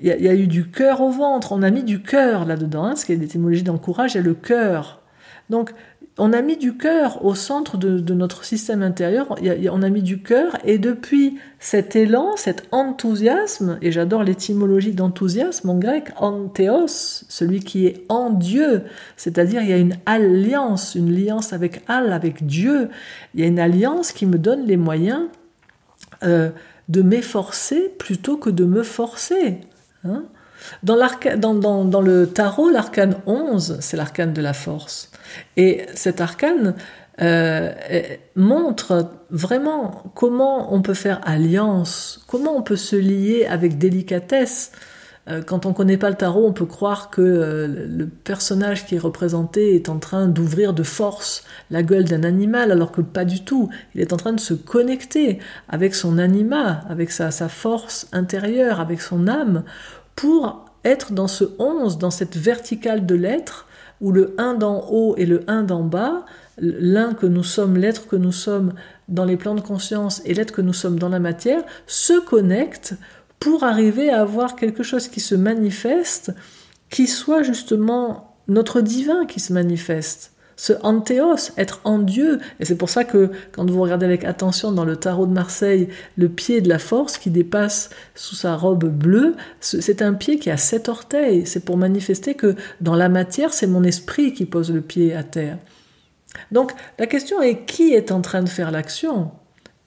[0.00, 2.96] il y, a eu du cœur au ventre, on a mis du cœur là-dedans, hein,
[2.96, 5.00] ce qui est l'étymologie dans courage, il y a le cœur.
[5.48, 5.72] Donc
[6.18, 9.34] on a mis du cœur au centre de, notre système intérieur,
[9.70, 15.70] on a mis du cœur, et depuis cet élan, cet enthousiasme, et j'adore l'étymologie d'enthousiasme
[15.70, 18.82] en grec, anthéos, celui qui est en Dieu,
[19.16, 22.90] c'est-à-dire il y a une alliance, une alliance avec Al, avec Dieu,
[23.34, 25.28] il y a une alliance qui me donne les moyens
[26.22, 26.50] euh,
[26.88, 29.60] de m'efforcer plutôt que de me forcer.
[30.04, 30.24] Hein.
[30.82, 35.10] Dans, le tarot, l'arcane 11, c'est l'arcane de la force.
[35.56, 36.74] Et cet arcane
[37.20, 37.72] euh,
[38.36, 44.72] montre vraiment comment on peut faire alliance, comment on peut se lier avec délicatesse.
[45.28, 48.86] Euh, quand on ne connaît pas le tarot, on peut croire que euh, le personnage
[48.86, 53.02] qui est représenté est en train d'ouvrir de force la gueule d'un animal, alors que
[53.02, 53.68] pas du tout.
[53.94, 59.00] Il est en train de se connecter avec son anima, avec sa force intérieure, avec
[59.00, 59.62] son âme,
[60.16, 63.66] pour être dans ce 11, dans cette verticale de l'être,
[64.00, 66.24] où le un d'en haut et le un d'en bas,
[66.58, 68.74] l'un que nous sommes, l'être que nous sommes
[69.08, 72.94] dans les plans de conscience et l'être que nous sommes dans la matière, se connectent
[73.38, 76.32] pour arriver à avoir quelque chose qui se manifeste,
[76.90, 80.31] qui soit justement notre divin qui se manifeste.
[80.56, 82.40] Ce antéos, être en Dieu.
[82.60, 85.88] Et c'est pour ça que quand vous regardez avec attention dans le tarot de Marseille,
[86.16, 90.50] le pied de la force qui dépasse sous sa robe bleue, c'est un pied qui
[90.50, 91.46] a sept orteils.
[91.46, 95.22] C'est pour manifester que dans la matière, c'est mon esprit qui pose le pied à
[95.22, 95.58] terre.
[96.50, 99.30] Donc la question est qui est en train de faire l'action?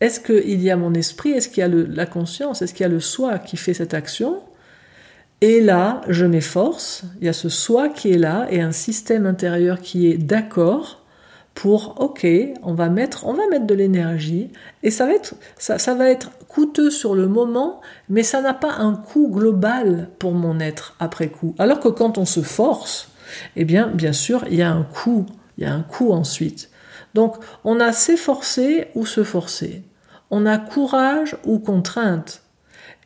[0.01, 1.32] Est-ce qu'il y a mon esprit?
[1.32, 2.62] Est-ce qu'il y a la conscience?
[2.62, 4.41] Est-ce qu'il y a le soi qui fait cette action?
[5.41, 9.26] Et là, je m'efforce, il y a ce soi qui est là et un système
[9.26, 11.02] intérieur qui est d'accord
[11.54, 12.28] pour OK,
[12.63, 14.52] on va mettre on va mettre de l'énergie
[14.84, 18.74] et ça va être ça, va être coûteux sur le moment, mais ça n'a pas
[18.74, 21.56] un coût global pour mon être après coup.
[21.58, 23.10] Alors que quand on se force,
[23.56, 25.26] eh bien bien sûr, il y a un coût,
[25.58, 26.69] il y a un coût ensuite.
[27.13, 29.84] Donc, on a s'efforcer ou se forcer.
[30.32, 32.43] On a courage ou contrainte.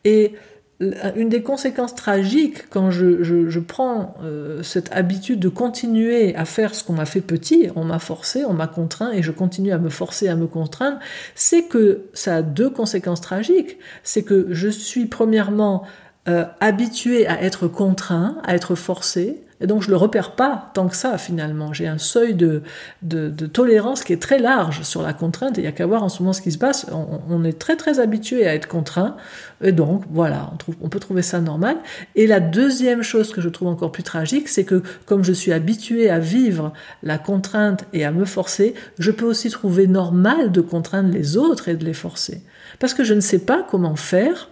[0.03, 0.33] Et
[0.79, 6.85] une des conséquences tragiques quand je, prends euh, cette habitude de continuer à faire ce
[6.85, 9.89] qu'on m'a fait petit, on m'a forcé, on m'a contraint et je continue à me
[9.89, 10.99] forcer, à me contraindre,
[11.35, 13.77] c'est que ça a deux conséquences tragiques.
[14.03, 15.83] C'est que je suis premièrement
[16.29, 20.87] euh, habitué à être contraint, à être forcé, et donc je le repère pas tant
[20.87, 21.73] que ça finalement.
[21.73, 22.63] J'ai un seuil de,
[23.01, 26.09] de, tolérance qui est très large sur la contrainte il y a qu'à voir en
[26.09, 26.87] ce moment ce qui se passe.
[27.29, 29.17] On, est très très habitué à être contraint
[29.61, 31.77] et donc voilà, on, on peut trouver ça normal.
[32.15, 35.51] Et la deuxième chose que je trouve encore plus tragique, c'est que comme je suis
[35.51, 40.61] habitué à vivre la contrainte et à me forcer, je peux aussi trouver normal de
[40.61, 42.41] contraindre les autres et de les forcer.
[42.79, 44.49] Parce que je ne sais pas comment faire.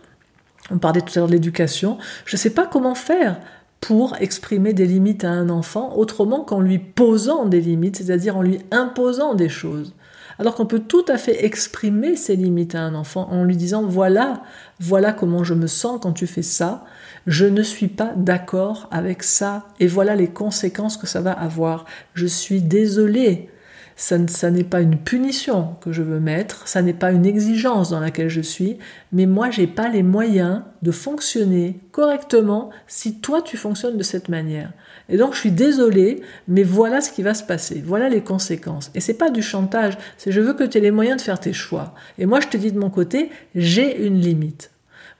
[0.70, 1.98] On parlait tout à l'heure de l'éducation.
[2.26, 3.38] Je ne sais pas comment faire
[3.82, 8.42] pour exprimer des limites à un enfant autrement qu'en lui posant des limites, c'est-à-dire en
[8.42, 9.94] lui imposant des choses.
[10.40, 13.84] Alors qu'on peut tout à fait exprimer ses limites à un enfant en lui disant
[13.84, 14.44] voilà,
[14.80, 16.86] voilà comment je me sens quand tu fais ça,
[17.26, 21.86] je ne suis pas d'accord avec ça et voilà les conséquences que ça va avoir.
[22.14, 23.50] Je suis désolé
[23.98, 28.00] ça, n'est pas une punition que je veux mettre, ça n'est pas une exigence dans
[28.00, 28.78] laquelle je suis,
[29.12, 34.30] mais moi j'ai pas les moyens de fonctionner correctement si toi tu fonctionnes de cette
[34.30, 34.72] manière.
[35.10, 38.92] Et donc je suis désolée, mais voilà ce qui va se passer, voilà les conséquences.
[38.94, 41.40] Et c'est pas du chantage, c'est je veux que tu aies les moyens de faire
[41.40, 41.96] tes choix.
[42.20, 44.70] Et moi je te dis de mon côté, j'ai une limite.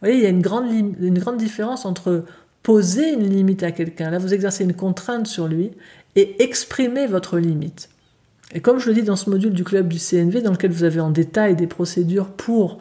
[0.02, 2.26] Vous voyez, il y a une grande, une grande différence entre
[2.62, 5.72] poser une limite à quelqu'un, là vous exercez une contrainte sur lui,
[6.16, 7.90] et exprimer votre limite.
[8.54, 10.84] Et comme je le dis dans ce module du club du CNV, dans lequel vous
[10.84, 12.80] avez en détail des procédures pour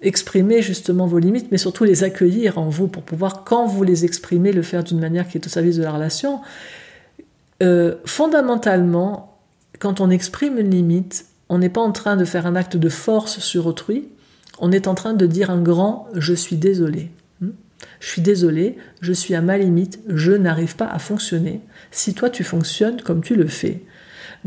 [0.00, 4.04] exprimer justement vos limites, mais surtout les accueillir en vous pour pouvoir, quand vous les
[4.04, 6.40] exprimez, le faire d'une manière qui est au service de la relation.
[7.62, 9.38] Euh, fondamentalement,
[9.80, 12.88] quand on exprime une limite, on n'est pas en train de faire un acte de
[12.88, 14.08] force sur autrui,
[14.60, 17.10] on est en train de dire un grand je suis désolé.
[17.40, 17.50] Hmm?
[18.00, 21.60] Je suis désolé, je suis à ma limite, je n'arrive pas à fonctionner.
[21.90, 23.82] Si toi tu fonctionnes comme tu le fais,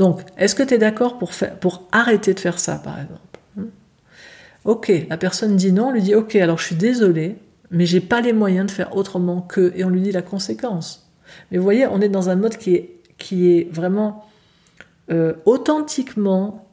[0.01, 3.69] donc, est-ce que tu es d'accord pour, arrêter de faire ça, par exemple?
[4.65, 7.35] Ok, la personne dit non, on lui dit ok, alors je suis désolé,
[7.69, 11.07] mais j'ai pas les moyens de faire autrement que, et on lui dit la conséquence.
[11.51, 14.25] Mais vous voyez, on est dans un mode qui est, qui est vraiment
[15.11, 16.67] euh, authentiquement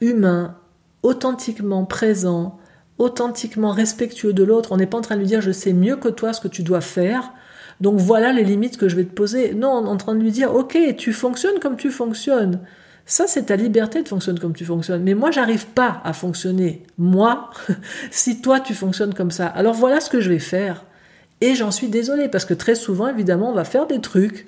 [0.00, 0.56] humain,
[1.04, 2.58] authentiquement présent,
[2.98, 4.72] authentiquement respectueux de l'autre.
[4.72, 6.48] On n'est pas en train de lui dire je sais mieux que toi ce que
[6.48, 7.32] tu dois faire,
[7.80, 9.54] donc voilà les limites que je vais te poser.
[9.54, 12.60] Non, en train de lui dire, ok, tu fonctionnes comme tu fonctionnes.
[13.06, 15.02] Ça, c'est ta liberté de fonctionner comme tu fonctionnes.
[15.02, 16.82] Mais moi, j'arrive pas à fonctionner.
[16.98, 17.50] Moi,
[18.10, 19.46] si toi, tu fonctionnes comme ça.
[19.46, 20.84] Alors voilà ce que je vais faire.
[21.40, 24.46] Et j'en suis désolée, parce que très souvent, évidemment, on va faire des trucs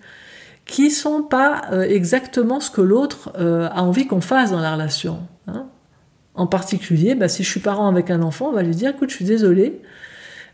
[0.66, 4.73] qui sont pas euh, exactement ce que l'autre euh, a envie qu'on fasse dans la
[4.73, 5.21] relation.
[5.47, 5.66] Hein.
[6.35, 9.11] En particulier, bah, si je suis parent avec un enfant, on va lui dire, écoute,
[9.11, 9.81] je suis désolée,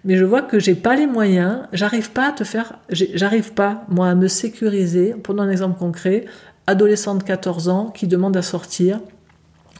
[0.07, 3.85] mais je vois que j'ai pas les moyens, j'arrive pas à te faire, j'arrive pas,
[3.89, 5.17] moi, à me sécuriser.
[5.21, 6.27] Prenons un exemple concret,
[6.69, 9.01] adolescent de 14 ans qui demande à sortir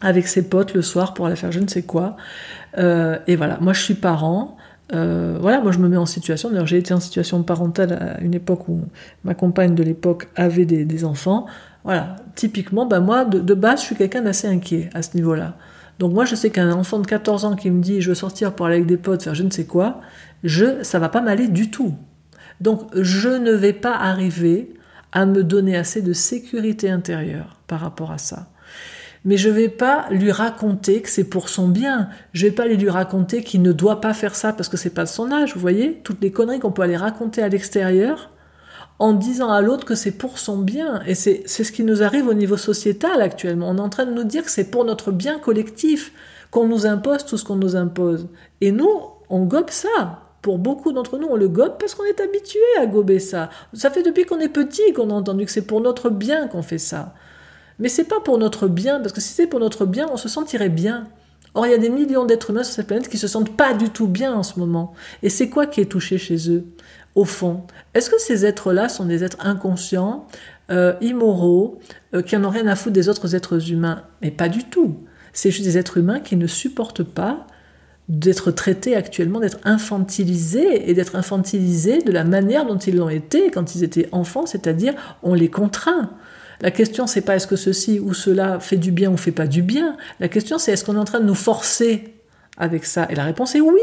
[0.01, 2.17] avec ses potes le soir pour aller faire je ne sais quoi.
[2.77, 4.57] Euh, et voilà, moi je suis parent,
[4.95, 8.21] euh, voilà, moi je me mets en situation, d'ailleurs j'ai été en situation parentale à
[8.21, 8.81] une époque où
[9.25, 11.47] ma compagne de l'époque avait des, enfants.
[11.85, 15.57] Voilà, typiquement, bah moi de, de base je suis quelqu'un d'assez inquiet à ce niveau-là.
[15.99, 18.55] Donc moi, je sais qu'un enfant de 14 ans qui me dit je veux sortir
[18.55, 20.01] pour aller avec des potes, faire je ne sais quoi,
[20.45, 21.95] je, ça va pas m'aller du tout.
[22.61, 24.75] Donc je ne vais pas arriver
[25.13, 28.49] à me donner assez de sécurité intérieure par rapport à ça.
[29.25, 32.09] Mais je vais pas lui raconter que c'est pour son bien.
[32.33, 35.03] Je vais pas lui raconter qu'il ne doit pas faire ça parce que c'est pas
[35.03, 35.55] de son âge.
[35.55, 38.31] Vous voyez, toutes les conneries qu'on peut aller raconter à l'extérieur,
[38.99, 41.03] en disant à l'autre que c'est pour son bien.
[41.07, 43.71] Et c'est ce qui nous arrive au niveau sociétal actuellement.
[43.71, 46.13] On est en train de nous dire que c'est pour notre bien collectif
[46.51, 48.29] qu'on nous impose tout ce qu'on nous impose.
[48.61, 48.91] Et nous,
[49.29, 50.23] on gobe ça.
[50.43, 53.51] Pour beaucoup d'entre nous, on le gobe parce qu'on est habitué à gober ça.
[53.75, 56.63] Ça fait depuis qu'on est petit qu'on a entendu que c'est pour notre bien qu'on
[56.63, 57.15] fait ça.
[57.79, 60.29] Mais c'est pas pour notre bien, parce que si c'est pour notre bien, on se
[60.29, 61.09] sentirait bien.
[61.57, 63.73] Or, il y a des millions d'êtres humains sur cette planète qui se sentent pas
[63.73, 64.93] du tout bien en ce moment.
[65.23, 66.67] Et c'est quoi qui est touché chez eux,
[67.15, 67.63] au fond
[67.95, 70.27] Est-ce que ces êtres-là sont des êtres inconscients,
[70.71, 71.81] euh, immoraux,
[72.15, 74.03] euh, qui en ont rien à foutre des autres êtres humains?
[74.21, 74.99] Mais pas du tout.
[75.33, 77.47] C'est juste des êtres humains qui ne supportent pas
[78.11, 83.51] d'être traités actuellement, d'être infantilisés et d'être infantilisés de la manière dont ils l'ont été
[83.51, 84.93] quand ils étaient enfants, c'est-à-dire
[85.23, 86.11] on les contraint.
[86.61, 89.47] La question, c'est pas est-ce que ceci ou cela fait du bien ou fait pas
[89.47, 89.97] du bien.
[90.21, 92.15] La question, c'est est-ce qu'on est en train de nous forcer
[92.57, 93.81] avec ça Et la réponse est oui.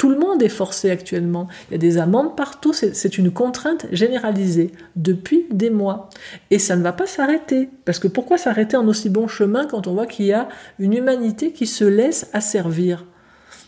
[0.00, 1.46] Tout le monde est forcé actuellement.
[1.68, 2.72] Il y a des amendes partout.
[2.72, 6.08] C'est une contrainte généralisée depuis des mois.
[6.50, 7.68] Et ça ne va pas s'arrêter.
[7.84, 10.94] Parce que pourquoi s'arrêter en aussi bon chemin quand on voit qu'il y a une
[10.94, 13.04] humanité qui se laisse asservir?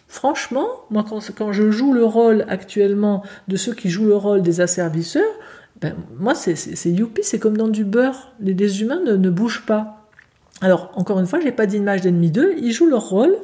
[0.09, 4.61] Franchement, moi, quand, je joue le rôle actuellement de ceux qui jouent le rôle des
[4.61, 5.23] asservisseurs,
[5.83, 8.33] ben, moi, c'est youpi, c'est comme dans du beurre.
[8.41, 10.09] Les, humains ne, bougent pas.
[10.61, 13.37] Alors, encore une fois, je n'ai pas d'image d'ennemi d'eux, ils jouent leur rôle,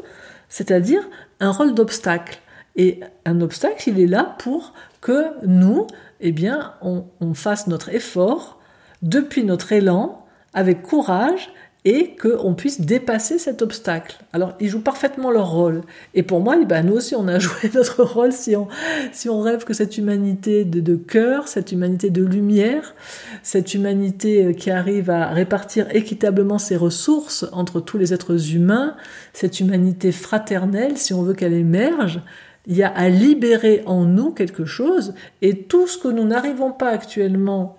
[0.48, 1.02] c'est-à-dire
[1.40, 2.38] un rôle d'obstacle.
[2.76, 5.88] Et un obstacle, il est là pour que nous,
[6.20, 8.60] eh bien, on fasse notre effort
[9.02, 10.24] depuis notre élan,
[10.54, 11.50] avec courage,
[11.84, 14.18] et qu'on puisse dépasser cet obstacle.
[14.32, 15.82] Alors, ils jouent parfaitement leur rôle.
[16.14, 18.66] Et pour moi, ben, nous aussi, on a joué notre rôle si on,
[19.12, 22.94] si on rêve que cette humanité de, de cœur, cette humanité de lumière,
[23.42, 28.96] cette humanité euh, qui arrive à répartir équitablement ses ressources entre tous les êtres humains,
[29.32, 32.20] cette humanité fraternelle, si on veut qu'elle émerge,
[32.66, 36.72] il y a à libérer en nous quelque chose, et tout ce que nous n'arrivons
[36.72, 37.76] pas actuellement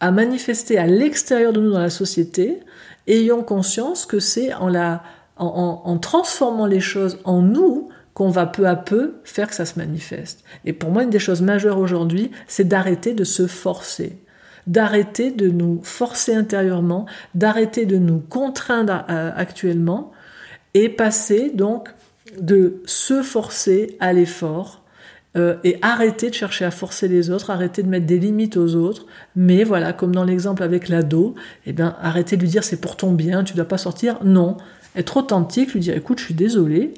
[0.00, 2.60] à manifester à l'extérieur de nous dans la société,
[3.06, 5.02] ayons conscience que c'est en, la,
[5.36, 9.78] en, transformant les choses en nous qu'on va peu à peu faire que ça se
[9.78, 10.42] manifeste.
[10.64, 14.18] Et pour moi, une des choses majeures aujourd'hui, c'est d'arrêter de se forcer,
[14.66, 20.12] d'arrêter de nous forcer intérieurement, d'arrêter de nous contraindre actuellement,
[20.76, 21.88] et passer donc
[22.38, 24.82] de se forcer à l'effort,
[25.36, 28.74] euh, et arrêter de chercher à forcer les autres, arrêter de mettre des limites aux
[28.74, 31.34] autres, mais voilà, comme dans l'exemple avec l'ado,
[31.66, 34.56] eh bien, arrêter de lui dire c'est pour ton bien, tu dois pas sortir, non,
[34.94, 36.94] être authentique, lui dire écoute, je suis désolé,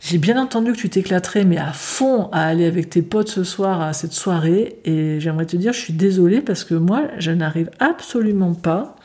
[0.00, 3.44] j'ai bien entendu que tu t'éclaterais, mais à fond à aller avec tes potes ce
[3.44, 7.30] soir à cette soirée, et j'aimerais te dire je suis désolé parce que moi, je
[7.30, 8.95] n'arrive absolument pas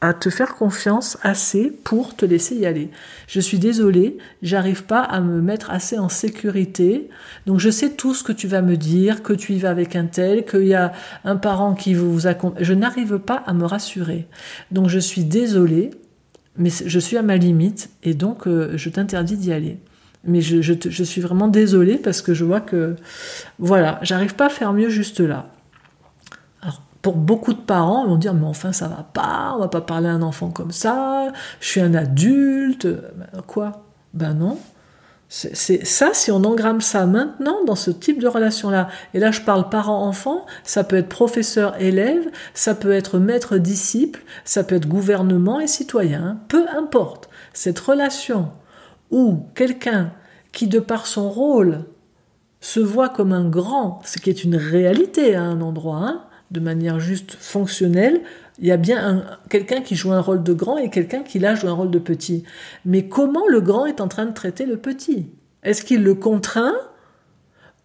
[0.00, 2.88] à te faire confiance assez pour te laisser y aller.
[3.26, 7.10] Je suis désolée, j'arrive pas à me mettre assez en sécurité.
[7.46, 9.96] Donc je sais tout ce que tu vas me dire, que tu y vas avec
[9.96, 10.92] un tel, qu'il y a
[11.24, 12.64] un parent qui vous accompagne.
[12.64, 14.26] Je n'arrive pas à me rassurer.
[14.70, 15.90] Donc je suis désolée,
[16.56, 19.78] mais je suis à ma limite et donc euh, je t'interdis d'y aller.
[20.24, 22.96] Mais je, je, je suis vraiment désolée parce que je vois que
[23.58, 25.50] voilà, j'arrive pas à faire mieux juste là
[27.02, 29.80] pour beaucoup de parents, ils vont dire mais enfin ça va pas, on va pas
[29.80, 31.28] parler à un enfant comme ça,
[31.60, 33.84] je suis un adulte, ben, quoi?
[34.14, 34.58] Ben non.
[35.32, 39.40] C'est ça, si on engramme ça maintenant dans ce type de relation-là, et là je
[39.42, 45.68] parle parent-enfant, ça peut être professeur-élève, ça peut être maître-disciple, ça peut être gouvernement et
[45.68, 47.30] citoyen, peu importe.
[47.52, 48.50] Cette relation
[49.12, 50.10] où quelqu'un
[50.50, 51.84] qui de par son rôle
[52.60, 56.60] se voit comme un grand, ce qui est une réalité à un endroit, hein, de
[56.60, 58.20] manière juste fonctionnelle,
[58.58, 61.54] il y a bien quelqu'un qui joue un rôle de grand et quelqu'un qui là
[61.54, 62.44] joue un rôle de petit.
[62.84, 65.30] Mais comment le grand est en train de traiter le petit?
[65.62, 66.74] Est-ce qu'il le contraint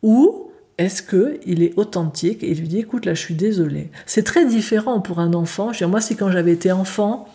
[0.01, 4.23] ou est-ce qu'il est authentique et il lui dit écoute là je suis désolé C'est
[4.23, 5.71] très différent pour un enfant.
[5.71, 7.27] Je moi si quand j'avais été enfant,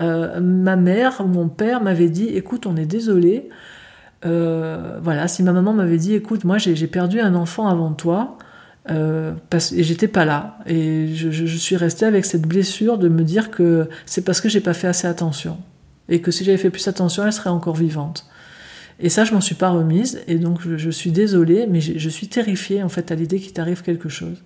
[0.00, 3.48] euh, ma mère ou mon père m'avait dit écoute on est désolé.
[4.26, 8.36] Euh, voilà, si ma maman m'avait dit écoute moi j'ai perdu un enfant avant toi,
[8.90, 10.58] euh, parce, et j'étais pas là.
[10.66, 14.48] Et je, je, suis restée avec cette blessure de me dire que c'est parce que
[14.48, 15.58] j'ai pas fait assez attention.
[16.08, 18.26] Et que si j'avais fait plus attention, elle serait encore vivante.
[19.00, 20.20] Et ça, je m'en suis pas remise.
[20.28, 23.40] Et donc, je, je suis désolée, mais je, je, suis terrifiée, en fait, à l'idée
[23.40, 24.42] qu'il t'arrive quelque chose.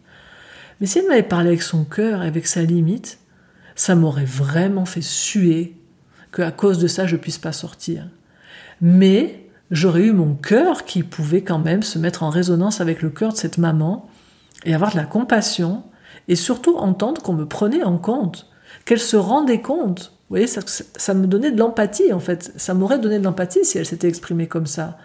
[0.80, 3.18] Mais si elle m'avait parlé avec son cœur, avec sa limite,
[3.74, 5.74] ça m'aurait vraiment fait suer
[6.30, 8.06] que à cause de ça, je puisse pas sortir.
[8.80, 13.10] Mais j'aurais eu mon cœur qui pouvait quand même se mettre en résonance avec le
[13.10, 14.08] cœur de cette maman
[14.64, 15.84] et avoir de la compassion
[16.28, 18.46] et surtout entendre qu'on me prenait en compte,
[18.84, 20.12] qu'elle se rendait compte.
[20.28, 22.52] Vous voyez, ça, me donnait de l'empathie en fait.
[22.56, 24.98] Ça m'aurait donné de l'empathie si elle s'était exprimée comme ça.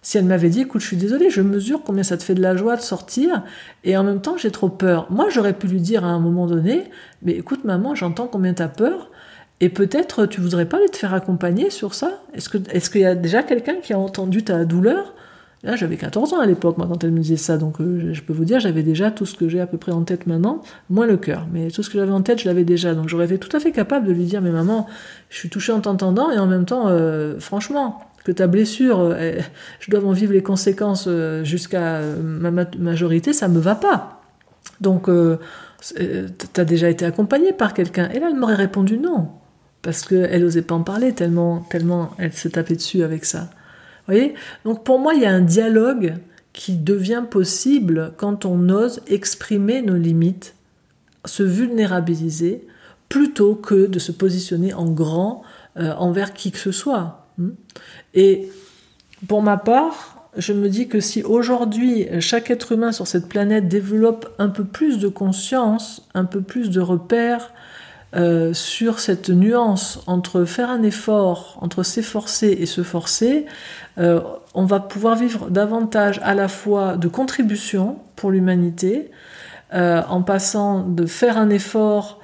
[0.00, 2.40] Si elle m'avait dit, écoute, je suis désolée, je mesure combien ça te fait de
[2.40, 3.42] la joie de sortir,
[3.82, 5.08] et en même temps, j'ai trop peur.
[5.10, 6.84] Moi, j'aurais pu lui dire à un moment donné,
[7.22, 9.10] mais écoute, maman, j'entends combien tu as peur,
[9.60, 12.22] et peut-être tu voudrais pas aller te faire accompagner sur ça?
[12.32, 12.48] Est-ce
[12.90, 15.14] qu'il est y a déjà quelqu'un qui a entendu ta douleur?
[15.64, 18.22] Là, j'avais 14 ans à l'époque, moi, quand elle me disait ça, donc euh, je
[18.22, 20.62] peux vous dire, j'avais déjà tout ce que j'ai à peu près en tête maintenant,
[20.88, 21.48] moins le cœur.
[21.52, 22.94] Mais tout ce que j'avais en tête, je l'avais déjà.
[22.94, 24.86] Donc j'aurais été tout à fait capable de lui dire, mais maman,
[25.30, 29.40] je suis touchée en t'entendant, et en même temps, euh, franchement, que ta blessure, euh,
[29.80, 31.08] je dois en vivre les conséquences
[31.42, 34.22] jusqu'à ma majorité, ça me va pas.
[34.80, 35.10] Donc,
[36.52, 38.08] t'as déjà été accompagnée par quelqu'un.
[38.10, 39.30] Et là, elle m'aurait répondu non.
[39.82, 43.50] Parce qu'elle n'osait pas en parler tellement, tellement elle se tapait dessus avec ça.
[44.64, 46.16] Donc pour moi, il y a un dialogue
[46.52, 50.54] qui devient possible quand on ose exprimer nos limites,
[51.24, 52.66] se vulnérabiliser,
[53.08, 55.42] plutôt que de se positionner en grand
[55.78, 57.26] euh, envers qui que ce soit.
[57.38, 57.50] Hmm?
[58.14, 58.48] Et
[59.26, 63.68] pour ma part, je me dis que si aujourd'hui chaque être humain sur cette planète
[63.68, 67.52] développe un peu plus de conscience, un peu plus de repères,
[68.16, 73.44] euh, sur cette nuance entre faire un effort, entre s'efforcer et se forcer,
[73.98, 74.20] euh,
[74.54, 79.10] on va pouvoir vivre davantage à la fois de contribution pour l'humanité,
[79.74, 82.20] euh, en passant de faire un effort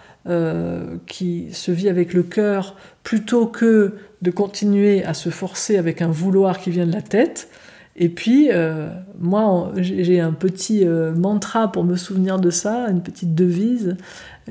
[1.06, 6.08] qui se vit avec le cœur, plutôt que de continuer à se forcer avec un
[6.08, 7.50] vouloir qui vient de la tête.
[7.94, 8.48] Et puis,
[9.18, 13.98] moi, j'ai un petit mantra pour me souvenir de ça, une petite devise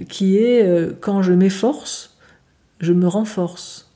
[0.09, 2.15] qui est euh, quand je m'efforce,
[2.79, 3.89] je me renforce.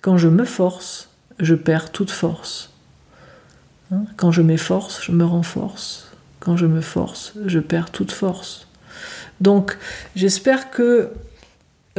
[0.00, 2.70] Quand je me force, je perds toute force.
[3.92, 4.04] Hein?
[4.16, 6.08] quand je m'efforce, je me renforce.
[6.40, 8.66] Quand je me force, je perds toute force.
[9.40, 9.76] Donc,
[10.16, 11.10] j'espère que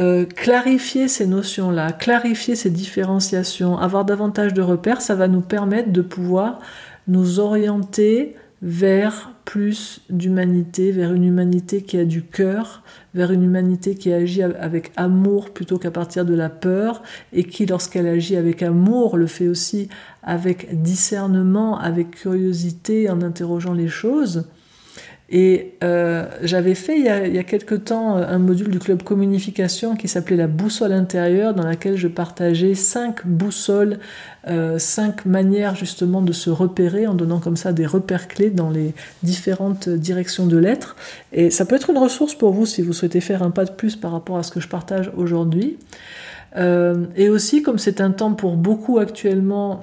[0.00, 5.92] euh, clarifier ces notions-là, clarifier ces différenciations, avoir davantage de repères, ça va nous permettre
[5.92, 6.58] de pouvoir
[7.06, 12.82] nous orienter vers plus d'humanité, vers une humanité qui a du cœur,
[13.14, 17.66] vers une humanité qui agit avec amour plutôt qu'à partir de la peur, et qui,
[17.66, 19.88] lorsqu'elle agit avec amour, le fait aussi
[20.22, 24.46] avec discernement, avec curiosité, en interrogeant les choses.
[25.30, 28.78] Et euh, j'avais fait il y, a, il y, a, quelque temps un module du
[28.78, 33.98] club communication qui s'appelait la boussole intérieure, dans laquelle je partageais cinq boussoles,
[34.48, 38.68] euh, cinq manières justement de se repérer, en donnant comme ça des repères clés dans
[38.68, 40.94] les différentes directions de l'être.
[41.32, 43.72] Et ça peut être une ressource pour vous si vous souhaitez faire un pas de
[43.72, 45.78] plus par rapport à ce que je partage aujourd'hui.
[46.56, 49.80] Euh, et aussi, comme c'est un temps pour beaucoup actuellement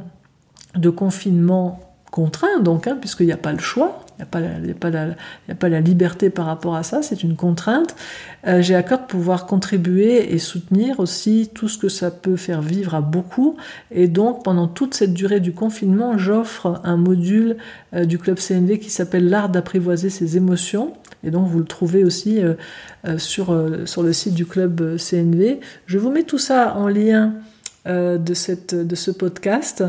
[0.76, 1.80] de confinement
[2.12, 5.08] contraint, donc, hein, puisqu'il n'y a pas le choix, n'y a, pas la,
[5.50, 7.96] a, pas la liberté par rapport à ça, c'est une contrainte.
[8.48, 12.36] Euh, j'ai à cœur de pouvoir contribuer et soutenir aussi tout ce que ça peut
[12.36, 13.58] faire vivre à beaucoup.
[13.92, 17.58] Et donc, pendant toute cette durée du confinement, j'offre un module
[17.94, 20.94] euh, du club CNV qui s'appelle L'art d'apprivoiser ses émotions.
[21.24, 22.56] Et donc, vous le trouvez aussi euh,
[23.18, 23.56] sur,
[23.86, 25.60] sur le site du club CNV.
[25.86, 27.34] Je vous mets tout ça en lien
[27.86, 29.84] de, cette, de ce podcast.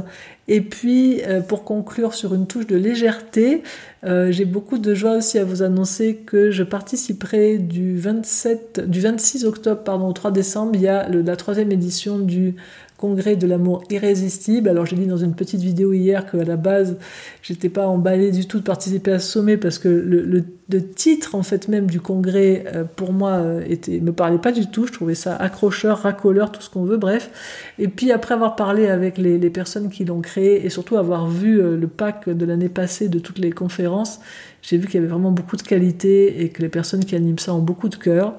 [0.48, 3.62] Et puis, euh, pour conclure sur une touche de légèreté,
[4.04, 9.00] euh, j'ai beaucoup de joie aussi à vous annoncer que je participerai du 27, du
[9.00, 10.72] 26 octobre pardon, au 3 décembre.
[10.74, 12.56] Il y a la troisième édition du
[13.02, 14.68] congrès de l'amour irrésistible.
[14.68, 16.98] Alors j'ai dit dans une petite vidéo hier qu'à la base,
[17.42, 20.44] j'étais pas emballée du tout de participer à ce sommet parce que le,
[20.94, 24.70] titre en fait même du congrès euh, pour moi euh, était me parlait pas du
[24.70, 24.86] tout.
[24.86, 27.72] Je trouvais ça accrocheur, racoleur, tout ce qu'on veut, bref.
[27.80, 31.60] Et puis après avoir parlé avec les, personnes qui l'ont créé et surtout avoir vu
[31.60, 34.20] euh, le pack de l'année passée de toutes les conférences,
[34.62, 37.40] j'ai vu qu'il y avait vraiment beaucoup de qualité et que les personnes qui animent
[37.40, 38.34] ça ont beaucoup de cœur.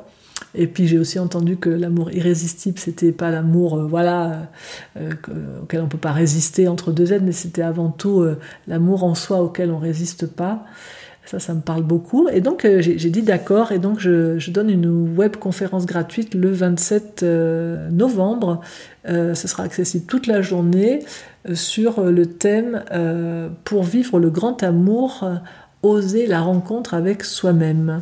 [0.55, 4.49] Et puis j'ai aussi entendu que l'amour irrésistible, c'était pas l'amour, euh, voilà,
[4.97, 5.11] euh,
[5.61, 9.15] auquel on peut pas résister entre deux êtres, mais c'était avant tout euh, l'amour en
[9.15, 10.65] soi auquel on résiste pas.
[11.25, 12.27] Ça, ça me parle beaucoup.
[12.27, 16.51] Et donc j'ai dit d'accord, et donc je, je, donne une web conférence gratuite le
[16.51, 17.23] 27
[17.91, 18.59] novembre.
[19.07, 20.99] ce sera accessible toute la journée
[21.53, 22.83] sur le thème
[23.63, 25.25] pour vivre le grand amour,
[25.83, 28.01] oser la rencontre avec soi-même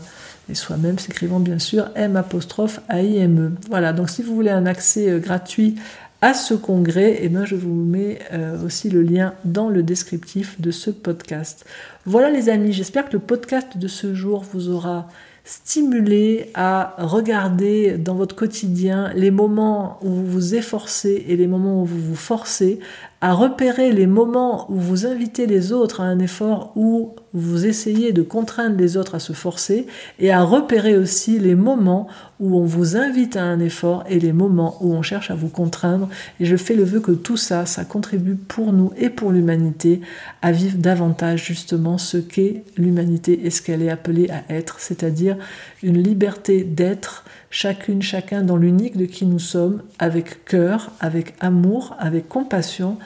[0.50, 3.52] et soi-même s'écrivant bien sûr M apostrophe A-I-M-E.
[3.70, 5.76] Voilà, donc si vous voulez un accès euh, gratuit
[6.22, 9.82] à ce congrès, et eh ben je vous mets euh, aussi le lien dans le
[9.82, 11.66] descriptif de ce podcast.
[12.06, 15.08] Voilà les amis, j'espère que le podcast de ce jour vous aura
[15.44, 21.82] stimulé à regarder dans votre quotidien les moments où vous vous efforcez et les moments
[21.82, 22.80] où vous vous forcez,
[23.22, 28.14] à repérer les moments où vous invitez les autres à un effort, où vous essayez
[28.14, 29.86] de contraindre les autres à se forcer,
[30.20, 32.08] et à repérer aussi les moments
[32.40, 35.50] où on vous invite à un effort et les moments où on cherche à vous
[35.50, 36.10] contraindre.
[36.40, 40.02] Et je fais le vœu que tout ça, ça contribue pour nous et pour l'humanité
[40.42, 45.38] à vivre davantage justement ce qu'est l'humanité et ce qu'elle est appelée à être, c'est-à-dire
[45.84, 51.95] une liberté d'être, chacune, chacun dans l'unique de qui nous sommes, avec cœur, avec amour,
[51.99, 52.97] avec compassion,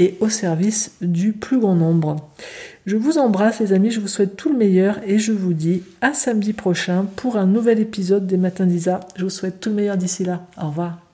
[0.00, 2.16] et au service du plus grand nombre.
[2.86, 5.82] Je vous embrasse les amis, je vous souhaite tout le meilleur et je vous dis
[6.00, 9.00] à samedi prochain pour un nouvel épisode des Matins d'Isa.
[9.14, 10.46] Je vous souhaite tout le meilleur d'ici là.
[10.60, 11.09] Au revoir.